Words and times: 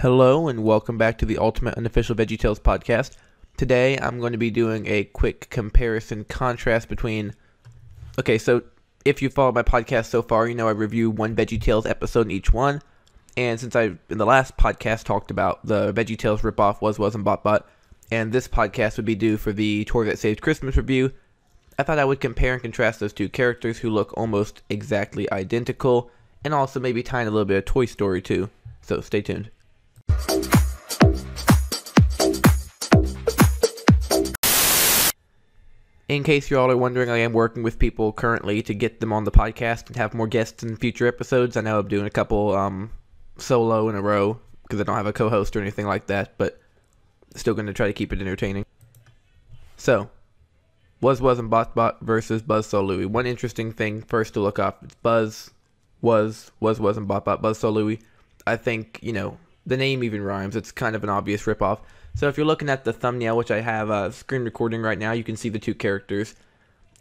Hello 0.00 0.46
and 0.46 0.62
welcome 0.62 0.96
back 0.96 1.18
to 1.18 1.26
the 1.26 1.38
Ultimate 1.38 1.74
Unofficial 1.74 2.14
VeggieTales 2.14 2.60
podcast. 2.60 3.16
Today 3.56 3.98
I'm 3.98 4.20
going 4.20 4.30
to 4.30 4.38
be 4.38 4.48
doing 4.48 4.86
a 4.86 5.02
quick 5.02 5.50
comparison 5.50 6.22
contrast 6.22 6.88
between. 6.88 7.34
Okay, 8.16 8.38
so 8.38 8.62
if 9.04 9.20
you 9.20 9.28
followed 9.28 9.56
my 9.56 9.64
podcast 9.64 10.06
so 10.06 10.22
far, 10.22 10.46
you 10.46 10.54
know 10.54 10.68
I 10.68 10.70
review 10.70 11.10
one 11.10 11.34
VeggieTales 11.34 11.90
episode 11.90 12.26
in 12.26 12.30
each 12.30 12.52
one. 12.52 12.80
And 13.36 13.58
since 13.58 13.74
I 13.74 13.96
in 14.08 14.18
the 14.18 14.24
last 14.24 14.56
podcast 14.56 15.02
talked 15.02 15.32
about 15.32 15.66
the 15.66 15.92
VeggieTales 15.92 16.42
ripoff 16.42 16.80
Wuz 16.80 16.96
Wuz 16.96 17.16
and 17.16 17.24
bot 17.24 17.42
bot, 17.42 17.68
and 18.12 18.32
this 18.32 18.46
podcast 18.46 18.98
would 18.98 19.04
be 19.04 19.16
due 19.16 19.36
for 19.36 19.52
the 19.52 19.84
Toy 19.86 20.04
That 20.04 20.20
Saved 20.20 20.40
Christmas 20.40 20.76
review, 20.76 21.12
I 21.76 21.82
thought 21.82 21.98
I 21.98 22.04
would 22.04 22.20
compare 22.20 22.52
and 22.52 22.62
contrast 22.62 23.00
those 23.00 23.12
two 23.12 23.28
characters 23.28 23.78
who 23.78 23.90
look 23.90 24.16
almost 24.16 24.62
exactly 24.70 25.28
identical, 25.32 26.12
and 26.44 26.54
also 26.54 26.78
maybe 26.78 27.02
tie 27.02 27.22
in 27.22 27.26
a 27.26 27.32
little 27.32 27.44
bit 27.44 27.58
of 27.58 27.64
Toy 27.64 27.86
Story 27.86 28.22
too. 28.22 28.48
So 28.80 29.00
stay 29.00 29.22
tuned. 29.22 29.50
In 36.08 36.24
case 36.24 36.50
you 36.50 36.58
all 36.58 36.70
are 36.70 36.76
wondering, 36.76 37.10
I 37.10 37.18
am 37.18 37.34
working 37.34 37.62
with 37.62 37.78
people 37.78 38.14
currently 38.14 38.62
to 38.62 38.72
get 38.72 38.98
them 38.98 39.12
on 39.12 39.24
the 39.24 39.30
podcast 39.30 39.88
and 39.88 39.96
have 39.96 40.14
more 40.14 40.26
guests 40.26 40.62
in 40.62 40.76
future 40.76 41.06
episodes. 41.06 41.54
I 41.54 41.60
know 41.60 41.78
I'm 41.78 41.88
doing 41.88 42.06
a 42.06 42.10
couple 42.10 42.56
um, 42.56 42.90
solo 43.36 43.90
in 43.90 43.94
a 43.94 44.00
row 44.00 44.40
because 44.62 44.80
I 44.80 44.84
don't 44.84 44.96
have 44.96 45.06
a 45.06 45.12
co-host 45.12 45.54
or 45.54 45.60
anything 45.60 45.86
like 45.86 46.06
that, 46.06 46.38
but 46.38 46.58
still 47.36 47.52
going 47.52 47.66
to 47.66 47.74
try 47.74 47.88
to 47.88 47.92
keep 47.92 48.10
it 48.12 48.22
entertaining. 48.22 48.64
So, 49.76 50.08
Wuz 51.02 51.20
Wuz 51.20 51.38
and 51.38 51.50
Bot 51.50 51.74
Bot 51.74 52.00
versus 52.00 52.40
Buzz 52.40 52.66
Buzzsaw 52.66 52.86
Louie. 52.86 53.04
One 53.04 53.26
interesting 53.26 53.72
thing 53.72 54.00
first 54.00 54.32
to 54.34 54.40
look 54.40 54.58
up: 54.58 54.86
Buzz 55.02 55.50
was 56.00 56.50
was 56.58 56.80
was 56.80 56.96
and 56.96 57.06
Bot 57.06 57.26
Bot 57.26 57.42
Buzzsaw 57.42 57.72
Louie. 57.72 58.00
I 58.46 58.56
think 58.56 58.98
you 59.02 59.12
know 59.12 59.36
the 59.68 59.76
name 59.76 60.02
even 60.02 60.22
rhymes. 60.22 60.56
It's 60.56 60.72
kind 60.72 60.96
of 60.96 61.04
an 61.04 61.10
obvious 61.10 61.44
ripoff. 61.44 61.80
So 62.14 62.26
if 62.26 62.36
you're 62.36 62.46
looking 62.46 62.70
at 62.70 62.84
the 62.84 62.92
thumbnail, 62.92 63.36
which 63.36 63.50
I 63.50 63.60
have 63.60 63.90
uh, 63.90 64.10
screen 64.10 64.42
recording 64.42 64.82
right 64.82 64.98
now, 64.98 65.12
you 65.12 65.22
can 65.22 65.36
see 65.36 65.50
the 65.50 65.58
two 65.58 65.74
characters, 65.74 66.34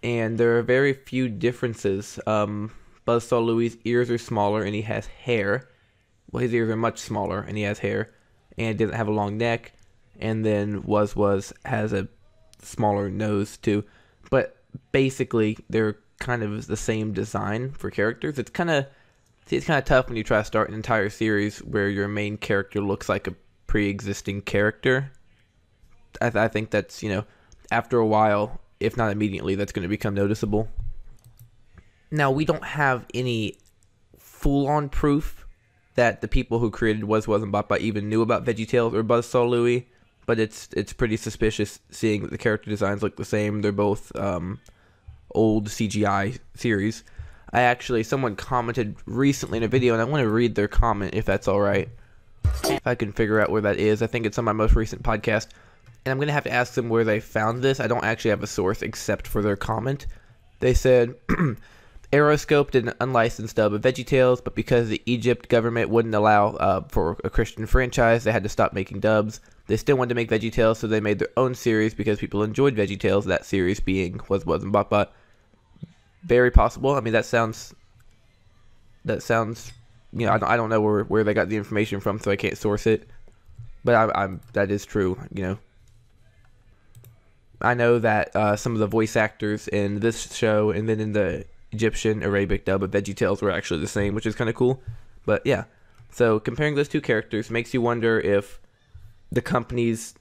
and 0.03 0.37
there 0.37 0.57
are 0.57 0.61
very 0.61 0.93
few 0.93 1.29
differences. 1.29 2.19
Um, 2.27 2.71
Buzzsaw 3.07 3.43
Louie's 3.43 3.77
ears 3.85 4.11
are 4.11 4.17
smaller, 4.17 4.63
and 4.63 4.75
he 4.75 4.81
has 4.83 5.07
hair. 5.07 5.69
Well, 6.29 6.41
his 6.41 6.53
ears 6.53 6.69
are 6.69 6.75
much 6.75 6.99
smaller, 6.99 7.39
and 7.39 7.57
he 7.57 7.63
has 7.63 7.79
hair, 7.79 8.11
and 8.57 8.77
doesn't 8.77 8.95
have 8.95 9.07
a 9.07 9.11
long 9.11 9.37
neck. 9.37 9.71
And 10.19 10.45
then 10.45 10.83
Wuz 10.83 11.15
Wuz 11.15 11.53
has 11.63 11.93
a 11.93 12.09
smaller 12.61 13.09
nose 13.09 13.57
too. 13.57 13.85
But 14.29 14.57
basically, 14.91 15.57
they're 15.69 15.97
kind 16.19 16.43
of 16.43 16.67
the 16.67 16.77
same 16.77 17.13
design 17.13 17.71
for 17.71 17.89
characters. 17.89 18.37
It's 18.37 18.49
kind 18.49 18.69
of 18.69 18.87
it's 19.49 19.65
kind 19.65 19.77
of 19.77 19.85
tough 19.85 20.07
when 20.07 20.17
you 20.17 20.23
try 20.23 20.39
to 20.39 20.45
start 20.45 20.69
an 20.69 20.75
entire 20.75 21.09
series 21.09 21.59
where 21.59 21.89
your 21.89 22.07
main 22.07 22.37
character 22.37 22.81
looks 22.81 23.09
like 23.09 23.27
a 23.27 23.35
pre-existing 23.67 24.41
character. 24.41 25.11
I, 26.21 26.29
th- 26.29 26.41
I 26.41 26.47
think 26.47 26.71
that's 26.71 27.03
you 27.03 27.09
know 27.09 27.25
after 27.71 27.97
a 27.97 28.05
while, 28.05 28.59
if 28.79 28.97
not 28.97 29.11
immediately, 29.11 29.55
that's 29.55 29.71
going 29.71 29.83
to 29.83 29.89
become 29.89 30.13
noticeable. 30.13 30.67
Now 32.11 32.31
we 32.31 32.45
don't 32.45 32.63
have 32.63 33.05
any 33.13 33.57
full-on 34.17 34.89
proof 34.89 35.45
that 35.95 36.21
the 36.21 36.27
people 36.27 36.59
who 36.59 36.71
created 36.71 37.03
Was 37.03 37.27
Wasn't 37.27 37.51
Bot 37.51 37.81
even 37.81 38.07
knew 38.07 38.21
about 38.21 38.45
VeggieTales 38.45 38.93
or 38.93 39.03
Buzzsaw 39.03 39.49
Louie 39.49 39.87
but 40.27 40.39
it's 40.39 40.67
it's 40.73 40.93
pretty 40.93 41.17
suspicious 41.17 41.79
seeing 41.89 42.21
that 42.21 42.31
the 42.31 42.37
character 42.37 42.69
designs 42.69 43.01
look 43.01 43.15
the 43.15 43.25
same. 43.25 43.61
They're 43.61 43.71
both 43.71 44.15
um, 44.15 44.59
old 45.31 45.69
CGI 45.69 46.37
series. 46.53 47.03
I 47.53 47.61
actually 47.61 48.03
someone 48.03 48.35
commented 48.35 48.95
recently 49.05 49.57
in 49.57 49.63
a 49.63 49.67
video, 49.67 49.93
and 49.93 50.01
I 50.01 50.05
want 50.05 50.23
to 50.23 50.29
read 50.29 50.55
their 50.55 50.67
comment 50.67 51.13
if 51.13 51.25
that's 51.25 51.47
all 51.47 51.61
right. 51.61 51.89
If 52.63 52.85
I 52.85 52.95
can 52.95 53.11
figure 53.11 53.39
out 53.39 53.49
where 53.49 53.61
that 53.61 53.77
is, 53.77 54.01
I 54.01 54.07
think 54.07 54.25
it's 54.25 54.37
on 54.37 54.45
my 54.45 54.53
most 54.53 54.75
recent 54.75 55.03
podcast, 55.03 55.47
and 56.05 56.11
I'm 56.11 56.19
gonna 56.19 56.33
have 56.33 56.43
to 56.45 56.53
ask 56.53 56.73
them 56.73 56.89
where 56.89 57.03
they 57.03 57.19
found 57.19 57.61
this. 57.61 57.79
I 57.79 57.87
don't 57.87 58.03
actually 58.03 58.31
have 58.31 58.43
a 58.43 58.47
source 58.47 58.81
except 58.81 59.27
for 59.27 59.41
their 59.41 59.55
comment. 59.55 60.07
They 60.59 60.73
said. 60.73 61.15
Aeroscope 62.13 62.71
did 62.71 62.87
an 62.87 62.93
unlicensed 63.01 63.57
dub 63.57 63.73
of 63.73 63.81
VeggieTales, 63.81 64.41
but 64.41 64.55
because 64.55 64.87
the 64.87 65.01
Egypt 65.05 65.49
government 65.49 65.89
wouldn't 65.89 66.15
allow 66.15 66.51
uh, 66.51 66.81
for 66.87 67.17
a 67.25 67.29
Christian 67.29 67.65
franchise, 67.65 68.23
they 68.23 68.31
had 68.31 68.43
to 68.43 68.49
stop 68.49 68.71
making 68.71 69.01
dubs. 69.01 69.41
They 69.67 69.75
still 69.75 69.97
wanted 69.97 70.09
to 70.09 70.15
make 70.15 70.29
VeggieTales, 70.29 70.77
so 70.77 70.87
they 70.87 71.01
made 71.01 71.19
their 71.19 71.27
own 71.35 71.53
series 71.53 71.93
because 71.93 72.19
people 72.19 72.43
enjoyed 72.43 72.77
VeggieTales. 72.77 73.25
That 73.25 73.45
series 73.45 73.81
being 73.81 74.21
was 74.29 74.45
wasn't 74.45 74.71
bot 74.71 74.89
bot. 74.89 75.11
Very 76.27 76.51
possible. 76.51 76.91
I 76.91 76.99
mean, 76.99 77.13
that 77.13 77.25
sounds. 77.25 77.73
That 79.05 79.23
sounds. 79.23 79.71
You 80.11 80.25
know, 80.25 80.33
I 80.33 80.57
don't, 80.57 80.69
know 80.69 80.81
where 80.81 81.03
where 81.05 81.23
they 81.23 81.33
got 81.33 81.49
the 81.49 81.55
information 81.57 81.99
from, 81.99 82.19
so 82.19 82.31
I 82.31 82.35
can't 82.35 82.57
source 82.57 82.85
it. 82.85 83.09
But 83.83 83.95
I, 83.95 84.23
I'm 84.23 84.41
that 84.53 84.69
is 84.69 84.85
true. 84.85 85.17
You 85.33 85.43
know. 85.43 85.59
I 87.61 87.73
know 87.73 87.97
that 87.99 88.35
uh, 88.35 88.55
some 88.55 88.73
of 88.73 88.79
the 88.79 88.87
voice 88.87 89.15
actors 89.15 89.67
in 89.67 89.99
this 89.99 90.35
show 90.35 90.69
and 90.69 90.87
then 90.87 90.99
in 90.99 91.13
the 91.13 91.45
Egyptian 91.71 92.21
Arabic 92.21 92.65
dub 92.65 92.83
of 92.83 92.91
VeggieTales 92.91 93.41
were 93.41 93.49
actually 93.49 93.79
the 93.79 93.87
same, 93.87 94.13
which 94.13 94.27
is 94.27 94.35
kind 94.35 94.49
of 94.49 94.55
cool. 94.55 94.81
But 95.25 95.43
yeah, 95.45 95.63
so 96.11 96.39
comparing 96.39 96.75
those 96.75 96.87
two 96.87 97.01
characters 97.01 97.49
makes 97.49 97.73
you 97.73 97.81
wonder 97.81 98.19
if 98.19 98.59
the 99.31 99.41
companies, 99.41 100.13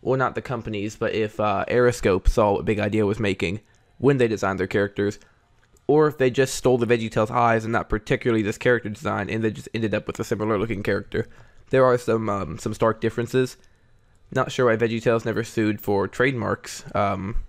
well, 0.00 0.16
not 0.16 0.34
the 0.34 0.42
companies, 0.42 0.96
but 0.96 1.12
if 1.12 1.38
uh, 1.38 1.64
Aeroscope 1.68 2.28
saw 2.28 2.52
what 2.52 2.64
Big 2.64 2.78
Idea 2.78 3.04
was 3.04 3.18
making 3.18 3.60
when 3.98 4.16
they 4.16 4.28
designed 4.28 4.58
their 4.58 4.66
characters, 4.66 5.18
or 5.90 6.06
if 6.06 6.18
they 6.18 6.30
just 6.30 6.54
stole 6.54 6.78
the 6.78 6.86
VeggieTales 6.86 7.32
eyes 7.32 7.64
and 7.64 7.72
not 7.72 7.88
particularly 7.88 8.42
this 8.42 8.56
character 8.56 8.88
design, 8.88 9.28
and 9.28 9.42
they 9.42 9.50
just 9.50 9.68
ended 9.74 9.92
up 9.92 10.06
with 10.06 10.20
a 10.20 10.24
similar 10.24 10.56
looking 10.56 10.84
character. 10.84 11.26
There 11.70 11.84
are 11.84 11.98
some 11.98 12.28
um, 12.28 12.58
some 12.58 12.74
stark 12.74 13.00
differences. 13.00 13.56
Not 14.30 14.52
sure 14.52 14.66
why 14.66 14.76
VeggieTales 14.76 15.24
never 15.24 15.42
sued 15.42 15.80
for 15.80 16.06
trademarks, 16.06 16.84
um, 16.94 17.42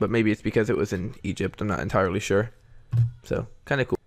but 0.00 0.10
maybe 0.10 0.32
it's 0.32 0.42
because 0.42 0.68
it 0.68 0.76
was 0.76 0.92
in 0.92 1.14
Egypt. 1.22 1.60
I'm 1.60 1.68
not 1.68 1.78
entirely 1.78 2.18
sure. 2.18 2.50
So 3.22 3.46
kind 3.66 3.80
of 3.80 3.86
cool. 3.86 3.98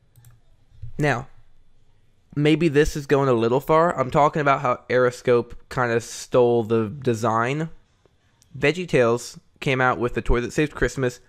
Now, 0.98 1.28
maybe 2.36 2.68
this 2.68 2.98
is 2.98 3.06
going 3.06 3.30
a 3.30 3.34
little 3.34 3.62
far. 3.62 3.98
I'm 3.98 4.12
talking 4.12 4.42
about 4.42 4.60
how 4.60 4.82
Aeroscope 4.90 5.54
kind 5.70 5.94
of 5.94 6.04
stole 6.04 6.64
the 6.64 6.90
design. 6.90 7.70
VeggieTales 8.58 9.40
came 9.62 9.80
out 9.80 10.00
with 10.00 10.16
the 10.16 10.22
toy 10.22 10.42
that 10.42 10.52
saved 10.52 10.76
Christmas 10.76 11.22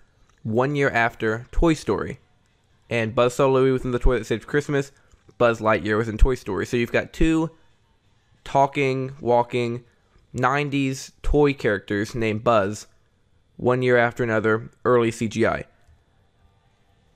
one 0.43 0.75
year 0.75 0.89
after 0.89 1.47
Toy 1.53 1.73
Story. 1.73 2.19
And 2.91 3.15
Buzzsaw 3.15 3.51
Louie 3.51 3.71
was 3.71 3.85
in 3.85 3.91
the 3.91 3.99
toy 3.99 4.19
that 4.19 4.25
saved 4.25 4.45
Christmas. 4.45 4.91
Buzz 5.37 5.61
Lightyear 5.61 5.97
was 5.97 6.09
in 6.09 6.17
Toy 6.17 6.35
Story. 6.35 6.65
So 6.67 6.77
you've 6.77 6.91
got 6.91 7.13
two 7.13 7.49
talking, 8.43 9.15
walking 9.21 9.85
90s 10.35 11.11
toy 11.23 11.53
characters 11.53 12.13
named 12.13 12.43
Buzz 12.43 12.87
one 13.55 13.81
year 13.81 13.97
after 13.97 14.23
another, 14.23 14.69
early 14.85 15.09
CGI. 15.09 15.63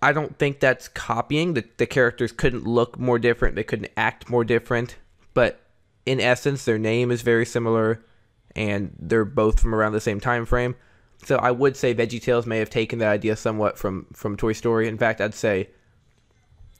I 0.01 0.13
don't 0.13 0.37
think 0.37 0.59
that's 0.59 0.87
copying. 0.87 1.55
The, 1.55 1.65
the 1.77 1.85
characters 1.85 2.31
couldn't 2.31 2.65
look 2.65 2.97
more 2.97 3.19
different, 3.19 3.55
they 3.55 3.63
couldn't 3.63 3.91
act 3.97 4.29
more 4.29 4.43
different, 4.43 4.97
but 5.33 5.59
in 6.05 6.19
essence, 6.19 6.63
their 6.65 6.77
name 6.77 7.09
is 7.09 7.23
very 7.23 7.45
similar, 7.45 8.05
and 8.55 8.95
they're 8.99 9.25
both 9.25 9.59
from 9.59 9.73
around 9.73 9.93
the 9.93 10.01
same 10.01 10.19
time 10.19 10.45
frame. 10.45 10.75
So 11.25 11.37
I 11.37 11.51
would 11.51 11.75
say 11.75 11.95
VeggieTales 11.95 12.45
may 12.45 12.59
have 12.59 12.69
taken 12.69 12.99
that 12.99 13.09
idea 13.09 13.35
somewhat 13.35 13.77
from 13.77 14.05
from 14.13 14.37
Toy 14.37 14.53
Story. 14.53 14.87
In 14.87 14.97
fact, 14.97 15.19
I'd 15.19 15.33
say 15.33 15.69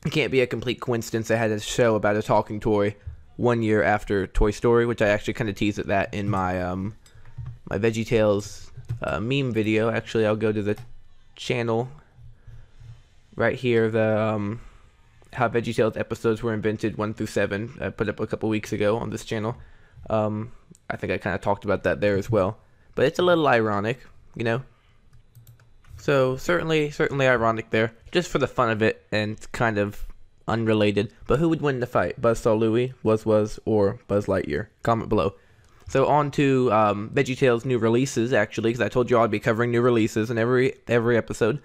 it 0.06 0.12
can't 0.12 0.32
be 0.32 0.42
a 0.42 0.48
complete 0.48 0.80
coincidence 0.80 1.28
they 1.28 1.38
had 1.38 1.52
a 1.52 1.60
show 1.60 1.96
about 1.96 2.16
a 2.16 2.22
talking 2.22 2.60
toy 2.60 2.96
one 3.38 3.64
year 3.64 3.82
after 3.82 4.28
Toy 4.28 4.52
Story, 4.52 4.86
which 4.86 5.02
I 5.02 5.08
actually 5.10 5.34
kind 5.34 5.50
of 5.50 5.56
teased 5.56 5.80
at 5.80 5.88
that 5.88 6.14
in 6.14 6.30
my 6.30 6.62
um 6.62 6.96
my 7.70 7.80
VeggieTales 7.80 8.70
uh, 9.02 9.20
meme 9.20 9.52
video. 9.52 9.90
Actually, 9.90 10.28
I'll 10.28 10.36
go 10.36 10.52
to 10.52 10.62
the 10.62 10.78
channel 11.36 11.90
right 13.36 13.56
here 13.56 13.90
the 13.90 14.22
um, 14.22 14.62
how 15.34 15.50
VeggieTales 15.50 15.98
episodes 15.98 16.44
were 16.44 16.54
invented 16.54 16.98
one 16.98 17.14
through 17.14 17.28
seven. 17.28 17.74
I 17.82 17.90
put 17.90 18.10
up 18.10 18.20
a 18.20 18.28
couple 18.28 18.48
weeks 18.50 18.72
ago 18.72 18.98
on 18.98 19.10
this 19.10 19.26
channel. 19.26 19.58
Um, 20.10 20.52
I 20.90 20.98
think 20.98 21.12
I 21.12 21.18
kind 21.18 21.36
of 21.36 21.42
talked 21.42 21.66
about 21.66 21.84
that 21.84 22.00
there 22.00 22.16
as 22.16 22.30
well, 22.30 22.60
but 22.94 23.06
it's 23.06 23.18
a 23.18 23.24
little 23.24 23.48
ironic, 23.48 24.00
you 24.36 24.44
know. 24.44 24.62
So 25.98 26.38
certainly, 26.38 26.92
certainly 26.92 27.28
ironic 27.28 27.72
there, 27.72 27.94
just 28.12 28.30
for 28.30 28.38
the 28.38 28.48
fun 28.48 28.70
of 28.70 28.82
it 28.82 29.06
and 29.12 29.40
kind 29.52 29.78
of 29.78 30.06
unrelated. 30.48 31.12
But 31.28 31.40
who 31.40 31.50
would 31.50 31.62
win 31.62 31.80
the 31.80 31.88
fight, 31.88 32.22
Buzzsaw 32.22 32.58
Louie, 32.58 32.94
Wuz 33.04 33.24
Wuz, 33.26 33.60
or 33.66 34.00
Buzz 34.08 34.28
Lightyear? 34.28 34.68
Comment 34.84 35.10
below. 35.10 35.34
So 35.88 36.08
on 36.08 36.32
to 36.32 36.72
um, 36.72 37.12
VeggieTales 37.14 37.66
new 37.66 37.78
releases, 37.78 38.34
actually, 38.34 38.70
because 38.70 38.82
I 38.82 38.90
told 38.90 39.10
you 39.10 39.20
I'd 39.20 39.32
be 39.32 39.40
covering 39.40 39.72
new 39.72 39.82
releases 39.82 40.32
in 40.32 40.38
every 40.38 40.76
every 40.88 41.18
episode 41.18 41.62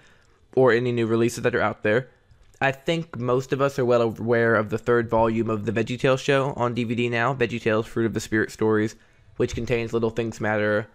or 0.55 0.71
any 0.71 0.91
new 0.91 1.07
releases 1.07 1.43
that 1.43 1.55
are 1.55 1.61
out 1.61 1.83
there. 1.83 2.09
I 2.59 2.71
think 2.71 3.17
most 3.17 3.53
of 3.53 3.61
us 3.61 3.79
are 3.79 3.85
well 3.85 4.03
aware 4.03 4.53
of 4.55 4.69
the 4.69 4.77
third 4.77 5.09
volume 5.09 5.49
of 5.49 5.65
the 5.65 5.71
VeggieTales 5.71 6.19
show 6.19 6.53
on 6.55 6.75
DVD 6.75 7.09
now, 7.09 7.33
VeggieTales 7.33 7.85
Fruit 7.85 8.05
of 8.05 8.13
the 8.13 8.19
Spirit 8.19 8.51
Stories, 8.51 8.95
which 9.37 9.55
contains 9.55 9.93
Little 9.93 10.11
Things 10.11 10.39
Matter, 10.39 10.87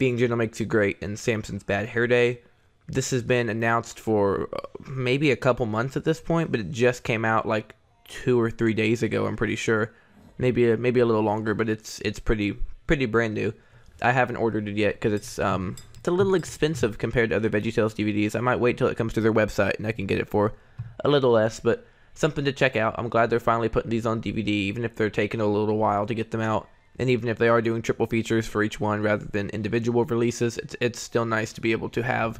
Being 0.00 0.16
Gentle 0.16 0.38
Makes 0.38 0.58
You 0.58 0.64
Great, 0.64 0.96
and 1.02 1.18
Samson's 1.18 1.62
Bad 1.62 1.90
Hair 1.90 2.06
Day. 2.06 2.40
This 2.88 3.10
has 3.10 3.22
been 3.22 3.50
announced 3.50 4.00
for 4.00 4.48
uh, 4.52 4.66
maybe 4.88 5.30
a 5.30 5.36
couple 5.36 5.66
months 5.66 5.94
at 5.94 6.04
this 6.04 6.22
point, 6.22 6.50
but 6.50 6.58
it 6.58 6.70
just 6.70 7.04
came 7.04 7.26
out 7.26 7.46
like 7.46 7.76
two 8.08 8.40
or 8.40 8.50
three 8.50 8.72
days 8.72 9.02
ago, 9.02 9.26
I'm 9.26 9.36
pretty 9.36 9.56
sure. 9.56 9.92
maybe 10.38 10.70
a, 10.70 10.76
maybe 10.78 11.00
a 11.00 11.06
little 11.06 11.22
longer, 11.22 11.52
but 11.54 11.68
it's 11.68 12.00
it's 12.00 12.18
pretty 12.18 12.56
pretty 12.86 13.04
brand 13.04 13.34
new. 13.34 13.52
I 14.00 14.12
haven't 14.12 14.36
ordered 14.36 14.66
it 14.68 14.76
yet 14.78 14.94
because 14.94 15.12
it's 15.12 15.38
um 15.38 15.76
it's 15.98 16.08
a 16.08 16.10
little 16.10 16.34
expensive 16.34 16.96
compared 16.96 17.28
to 17.30 17.36
other 17.36 17.50
VeggieTales 17.50 17.94
DVDs. 17.94 18.34
I 18.34 18.40
might 18.40 18.58
wait 18.58 18.78
till 18.78 18.88
it 18.88 18.96
comes 18.96 19.12
to 19.12 19.20
their 19.20 19.34
website 19.34 19.76
and 19.76 19.86
I 19.86 19.92
can 19.92 20.06
get 20.06 20.18
it 20.18 20.30
for 20.30 20.54
a 21.04 21.08
little 21.10 21.32
less, 21.32 21.60
but 21.60 21.86
something 22.14 22.46
to 22.46 22.52
check 22.52 22.74
out. 22.74 22.94
I'm 22.96 23.10
glad 23.10 23.28
they're 23.28 23.38
finally 23.38 23.68
putting 23.68 23.90
these 23.90 24.06
on 24.06 24.22
DVD, 24.22 24.48
even 24.48 24.82
if 24.82 24.96
they're 24.96 25.10
taking 25.10 25.42
a 25.42 25.46
little 25.46 25.76
while 25.76 26.06
to 26.06 26.14
get 26.14 26.30
them 26.30 26.40
out. 26.40 26.68
And 27.00 27.08
even 27.08 27.30
if 27.30 27.38
they 27.38 27.48
are 27.48 27.62
doing 27.62 27.80
triple 27.80 28.06
features 28.06 28.46
for 28.46 28.62
each 28.62 28.78
one 28.78 29.00
rather 29.00 29.24
than 29.24 29.48
individual 29.48 30.04
releases, 30.04 30.58
it's 30.58 30.76
it's 30.82 31.00
still 31.00 31.24
nice 31.24 31.50
to 31.54 31.62
be 31.62 31.72
able 31.72 31.88
to 31.88 32.02
have 32.02 32.38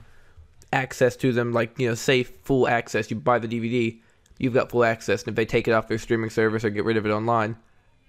access 0.70 1.16
to 1.16 1.32
them. 1.32 1.54
Like 1.54 1.78
you 1.78 1.88
know, 1.88 1.94
say 1.94 2.24
full 2.24 2.68
access. 2.68 3.10
You 3.10 3.16
buy 3.16 3.38
the 3.38 3.48
DVD, 3.48 3.98
you've 4.36 4.52
got 4.52 4.70
full 4.70 4.84
access, 4.84 5.22
and 5.22 5.30
if 5.30 5.34
they 5.36 5.46
take 5.46 5.66
it 5.66 5.72
off 5.72 5.88
their 5.88 5.96
streaming 5.96 6.28
service 6.28 6.62
or 6.62 6.68
get 6.68 6.84
rid 6.84 6.98
of 6.98 7.06
it 7.06 7.10
online, 7.10 7.56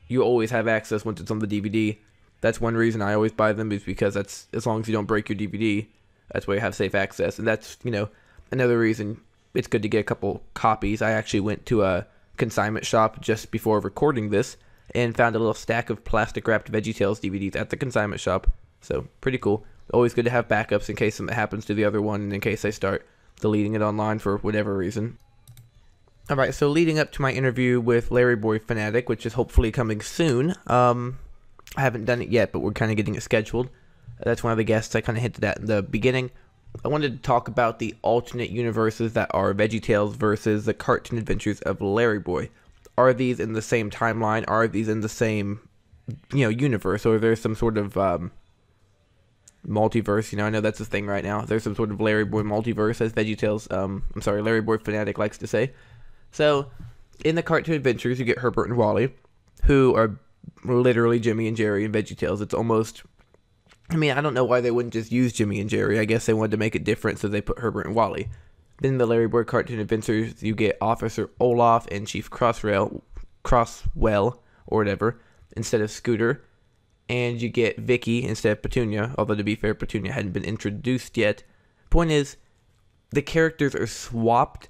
you 0.10 0.24
always 0.24 0.52
have 0.52 0.68
access 0.68 1.06
once 1.06 1.22
it's 1.22 1.32
on 1.32 1.40
the 1.40 1.48
DVD. 1.48 1.98
That's 2.42 2.60
one 2.60 2.76
reason 2.76 3.02
I 3.02 3.14
always 3.14 3.32
buy 3.32 3.54
them 3.54 3.72
is 3.72 3.84
because 3.84 4.16
that's 4.16 4.50
as 4.52 4.66
long 4.66 4.82
as 4.82 4.90
you 4.90 4.94
don't 4.94 5.06
break 5.06 5.30
your 5.30 5.38
DVD, 5.38 5.88
that's 6.34 6.48
why 6.48 6.56
you 6.56 6.60
have 6.60 6.76
safe 6.76 6.96
access, 6.96 7.40
and 7.40 7.48
that's 7.48 7.78
you 7.86 7.92
know 7.92 8.10
another 8.52 8.78
reason 8.78 9.22
it's 9.54 9.68
good 9.68 9.84
to 9.84 9.90
get 9.90 10.00
a 10.00 10.04
couple 10.04 10.44
copies. 10.54 11.02
I 11.02 11.12
actually 11.12 11.40
went 11.40 11.66
to 11.68 11.84
a 11.84 12.08
consignment 12.36 12.86
shop 12.86 13.22
just 13.22 13.52
before 13.52 13.80
recording 13.80 14.32
this 14.32 14.58
and 14.94 15.16
found 15.16 15.36
a 15.36 15.40
little 15.40 15.54
stack 15.54 15.90
of 15.90 16.04
plastic 16.04 16.48
wrapped 16.48 16.72
VeggieTales 16.72 17.20
DVDs 17.20 17.56
at 17.56 17.70
the 17.70 17.78
consignment 17.78 18.22
shop. 18.22 18.48
So 18.82 19.08
pretty 19.22 19.38
cool. 19.38 19.66
Always 19.94 20.14
good 20.14 20.26
to 20.26 20.32
have 20.32 20.48
backups 20.48 20.90
in 20.90 20.96
case 20.96 21.16
something 21.16 21.36
happens 21.36 21.66
to 21.66 21.74
the 21.74 21.86
other 21.86 22.02
one 22.02 22.22
and 22.22 22.34
in 22.34 22.42
case 22.42 22.66
I 22.66 22.70
start 22.70 23.06
deleting 23.40 23.74
it 23.74 23.82
online 23.82 24.20
for 24.20 24.38
whatever 24.38 24.76
reason. 24.76 25.18
Alright, 26.30 26.54
so 26.54 26.70
leading 26.70 27.00
up 27.00 27.12
to 27.14 27.22
my 27.22 27.32
interview 27.32 27.82
with 27.82 28.12
Larry 28.12 28.36
Boy 28.36 28.60
Fanatic, 28.60 29.10
which 29.10 29.26
is 29.26 29.34
hopefully 29.34 29.72
coming 29.72 30.02
soon, 30.02 30.56
um, 30.68 31.20
I 31.76 31.82
haven't 31.82 32.06
done 32.06 32.22
it 32.22 32.30
yet, 32.30 32.52
but 32.52 32.60
we're 32.60 32.72
kind 32.72 32.92
of 32.92 32.98
getting 32.98 33.16
it 33.16 33.24
scheduled. 33.24 33.70
That's 34.24 34.44
one 34.44 34.52
of 34.52 34.58
the 34.58 34.64
guests 34.64 34.96
I 34.96 35.02
kind 35.02 35.18
of 35.18 35.24
hinted 35.24 35.44
at 35.44 35.58
in 35.58 35.66
the 35.66 35.82
beginning. 35.82 36.32
I 36.86 36.88
wanted 36.88 37.12
to 37.12 37.22
talk 37.22 37.48
about 37.48 37.80
the 37.80 37.96
alternate 38.02 38.50
universes 38.50 39.14
that 39.14 39.32
are 39.34 39.54
VeggieTales 39.54 40.16
versus 40.16 40.66
the 40.66 40.74
cartoon 40.74 41.18
adventures 41.18 41.60
of 41.62 41.82
Larry 41.82 42.20
Boy. 42.20 42.50
Are 42.98 43.14
these 43.14 43.40
in 43.40 43.54
the 43.54 43.62
same 43.62 43.90
timeline? 43.90 44.44
Are 44.48 44.68
these 44.68 44.90
in 44.90 45.02
the 45.02 45.10
same, 45.10 45.68
you 46.34 46.44
know, 46.44 46.50
universe, 46.50 47.06
or 47.06 47.16
is 47.16 47.22
there 47.22 47.36
some 47.36 47.56
sort 47.56 47.78
of 47.78 47.98
um, 47.98 48.32
multiverse? 49.68 50.32
You 50.32 50.38
know, 50.38 50.46
I 50.46 50.50
know 50.50 50.62
that's 50.62 50.80
a 50.80 50.86
thing 50.86 51.08
right 51.08 51.24
now. 51.24 51.42
There's 51.42 51.64
some 51.64 51.76
sort 51.76 51.92
of 51.92 52.02
Larry 52.02 52.26
Boy 52.26 52.42
multiverse, 52.42 53.02
as 53.02 53.14
VeggieTales. 53.14 53.72
Um, 53.72 54.04
I'm 54.14 54.22
sorry, 54.22 54.42
Larry 54.42 54.62
Boy 54.62 54.78
fanatic 54.78 55.18
likes 55.18 55.38
to 55.40 55.48
say. 55.48 55.74
So, 56.32 56.70
in 57.24 57.36
the 57.36 57.44
cartoon 57.44 57.76
adventures, 57.76 58.20
you 58.20 58.26
get 58.26 58.40
Herbert 58.40 58.68
and 58.68 58.78
Wally, 58.78 59.14
who 59.66 59.96
are 59.96 60.20
literally 60.64 61.20
Jimmy 61.20 61.48
and 61.48 61.58
Jerry 61.58 61.86
in 61.86 61.92
VeggieTales. 61.92 62.42
It's 62.42 62.54
almost 62.54 63.04
I 63.92 63.98
mean, 63.98 64.12
I 64.12 64.22
don't 64.22 64.34
know 64.34 64.46
why 64.46 64.62
they 64.62 64.72
wouldn't 64.72 64.94
just 64.94 65.12
use 65.12 65.34
Jimmy 65.34 65.60
and 65.60 65.70
Jerry. 65.70 66.00
I 66.00 66.06
guess 66.06 66.26
they 66.26 66.34
wanted 66.34 66.52
to 66.52 66.58
make 66.58 66.76
it 66.76 66.86
different, 66.86 67.20
so 67.20 67.28
they 67.28 67.42
put 67.42 67.60
Herbert 67.60 67.86
and 67.88 67.96
Wally. 67.96 68.30
Then 68.82 68.98
the 68.98 69.06
Larry 69.06 69.28
Boy 69.28 69.44
cartoon 69.44 69.80
adventures, 69.80 70.42
you 70.42 70.56
get 70.56 70.78
Officer 70.82 71.30
Olaf 71.40 71.88
and 71.92 72.08
Chief 72.08 72.32
Crossrail, 72.32 73.02
Crosswell, 73.46 74.40
or 74.66 74.80
whatever, 74.80 75.22
instead 75.56 75.82
of 75.82 75.92
Scooter. 75.92 76.44
And 77.08 77.40
you 77.40 77.48
get 77.48 77.78
Vicky 77.78 78.24
instead 78.24 78.54
of 78.54 78.64
Petunia, 78.64 79.14
although 79.20 79.36
to 79.36 79.44
be 79.44 79.54
fair, 79.54 79.76
Petunia 79.76 80.14
hadn't 80.14 80.32
been 80.32 80.44
introduced 80.44 81.16
yet. 81.16 81.44
Point 81.92 82.10
is, 82.10 82.38
the 83.12 83.22
characters 83.22 83.76
are 83.76 83.86
swapped, 83.86 84.68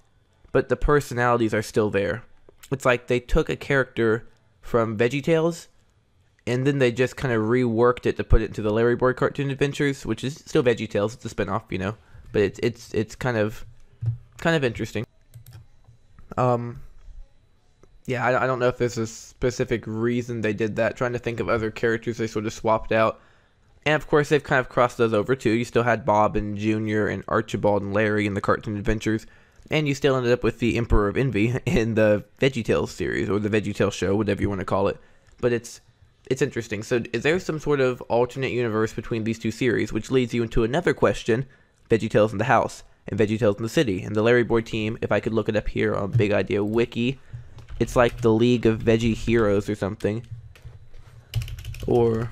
but 0.51 0.67
the 0.67 0.75
personalities 0.75 1.53
are 1.53 1.61
still 1.61 1.89
there. 1.89 2.23
It's 2.69 2.85
like 2.85 3.07
they 3.07 3.19
took 3.21 3.49
a 3.49 3.55
character 3.55 4.27
from 4.59 4.97
VeggieTales 4.97 5.67
and 6.45 6.67
then 6.67 6.79
they 6.79 6.91
just 6.91 7.15
kind 7.15 7.33
of 7.33 7.43
reworked 7.43 8.05
it 8.05 8.17
to 8.17 8.23
put 8.23 8.41
it 8.41 8.45
into 8.45 8.61
the 8.61 8.71
Larry 8.71 8.95
Boy 8.95 9.13
Cartoon 9.13 9.51
Adventures, 9.51 10.05
which 10.05 10.23
is 10.23 10.35
still 10.35 10.63
VeggieTales. 10.63 11.13
It's 11.13 11.25
a 11.25 11.33
spinoff, 11.33 11.63
you 11.69 11.77
know, 11.77 11.95
but 12.33 12.41
it's 12.41 12.59
it's 12.63 12.93
it's 12.93 13.15
kind 13.15 13.37
of 13.37 13.65
kind 14.41 14.55
of 14.55 14.63
interesting. 14.65 15.05
Um, 16.37 16.81
yeah, 18.05 18.25
I, 18.25 18.43
I 18.43 18.47
don't 18.47 18.59
know 18.59 18.67
if 18.67 18.77
there's 18.77 18.97
a 18.97 19.07
specific 19.07 19.83
reason 19.85 20.41
they 20.41 20.53
did 20.53 20.75
that. 20.75 20.97
Trying 20.97 21.13
to 21.13 21.19
think 21.19 21.39
of 21.39 21.47
other 21.47 21.71
characters 21.71 22.17
they 22.17 22.27
sort 22.27 22.45
of 22.45 22.53
swapped 22.53 22.91
out, 22.91 23.21
and 23.85 23.95
of 23.95 24.07
course 24.07 24.29
they've 24.29 24.43
kind 24.43 24.59
of 24.59 24.67
crossed 24.67 24.97
those 24.97 25.13
over 25.13 25.35
too. 25.35 25.51
You 25.51 25.63
still 25.63 25.83
had 25.83 26.05
Bob 26.05 26.35
and 26.35 26.57
Junior 26.57 27.07
and 27.07 27.23
Archibald 27.27 27.83
and 27.83 27.93
Larry 27.93 28.25
in 28.25 28.33
the 28.33 28.41
Cartoon 28.41 28.77
Adventures. 28.77 29.25
And 29.69 29.87
you 29.87 29.95
still 29.95 30.17
ended 30.17 30.33
up 30.33 30.43
with 30.43 30.59
the 30.59 30.75
Emperor 30.75 31.07
of 31.07 31.15
Envy 31.15 31.55
in 31.65 31.93
the 31.93 32.25
VeggieTales 32.41 32.89
series 32.89 33.29
or 33.29 33.39
the 33.39 33.49
VeggieTales 33.49 33.93
show, 33.93 34.15
whatever 34.15 34.41
you 34.41 34.49
want 34.49 34.59
to 34.59 34.65
call 34.65 34.89
it. 34.89 34.97
But 35.39 35.53
it's 35.53 35.79
it's 36.29 36.41
interesting. 36.41 36.83
So, 36.83 37.03
is 37.13 37.23
there 37.23 37.39
some 37.39 37.59
sort 37.59 37.79
of 37.79 38.01
alternate 38.03 38.51
universe 38.51 38.93
between 38.93 39.23
these 39.23 39.39
two 39.39 39.51
series, 39.51 39.93
which 39.93 40.11
leads 40.11 40.33
you 40.33 40.43
into 40.43 40.63
another 40.63 40.93
question: 40.93 41.45
VeggieTales 41.89 42.31
in 42.31 42.37
the 42.37 42.45
House 42.45 42.83
and 43.07 43.19
VeggieTales 43.19 43.57
in 43.57 43.63
the 43.63 43.69
City, 43.69 44.01
and 44.01 44.15
the 44.15 44.21
Larry 44.21 44.43
Boy 44.43 44.61
team. 44.61 44.97
If 45.01 45.11
I 45.11 45.19
could 45.19 45.33
look 45.33 45.49
it 45.49 45.55
up 45.55 45.67
here 45.67 45.95
on 45.95 46.11
Big 46.11 46.31
Idea 46.31 46.63
Wiki, 46.63 47.19
it's 47.79 47.95
like 47.95 48.21
the 48.21 48.31
League 48.31 48.65
of 48.65 48.79
Veggie 48.79 49.15
Heroes 49.15 49.67
or 49.67 49.75
something, 49.75 50.25
or 51.87 52.31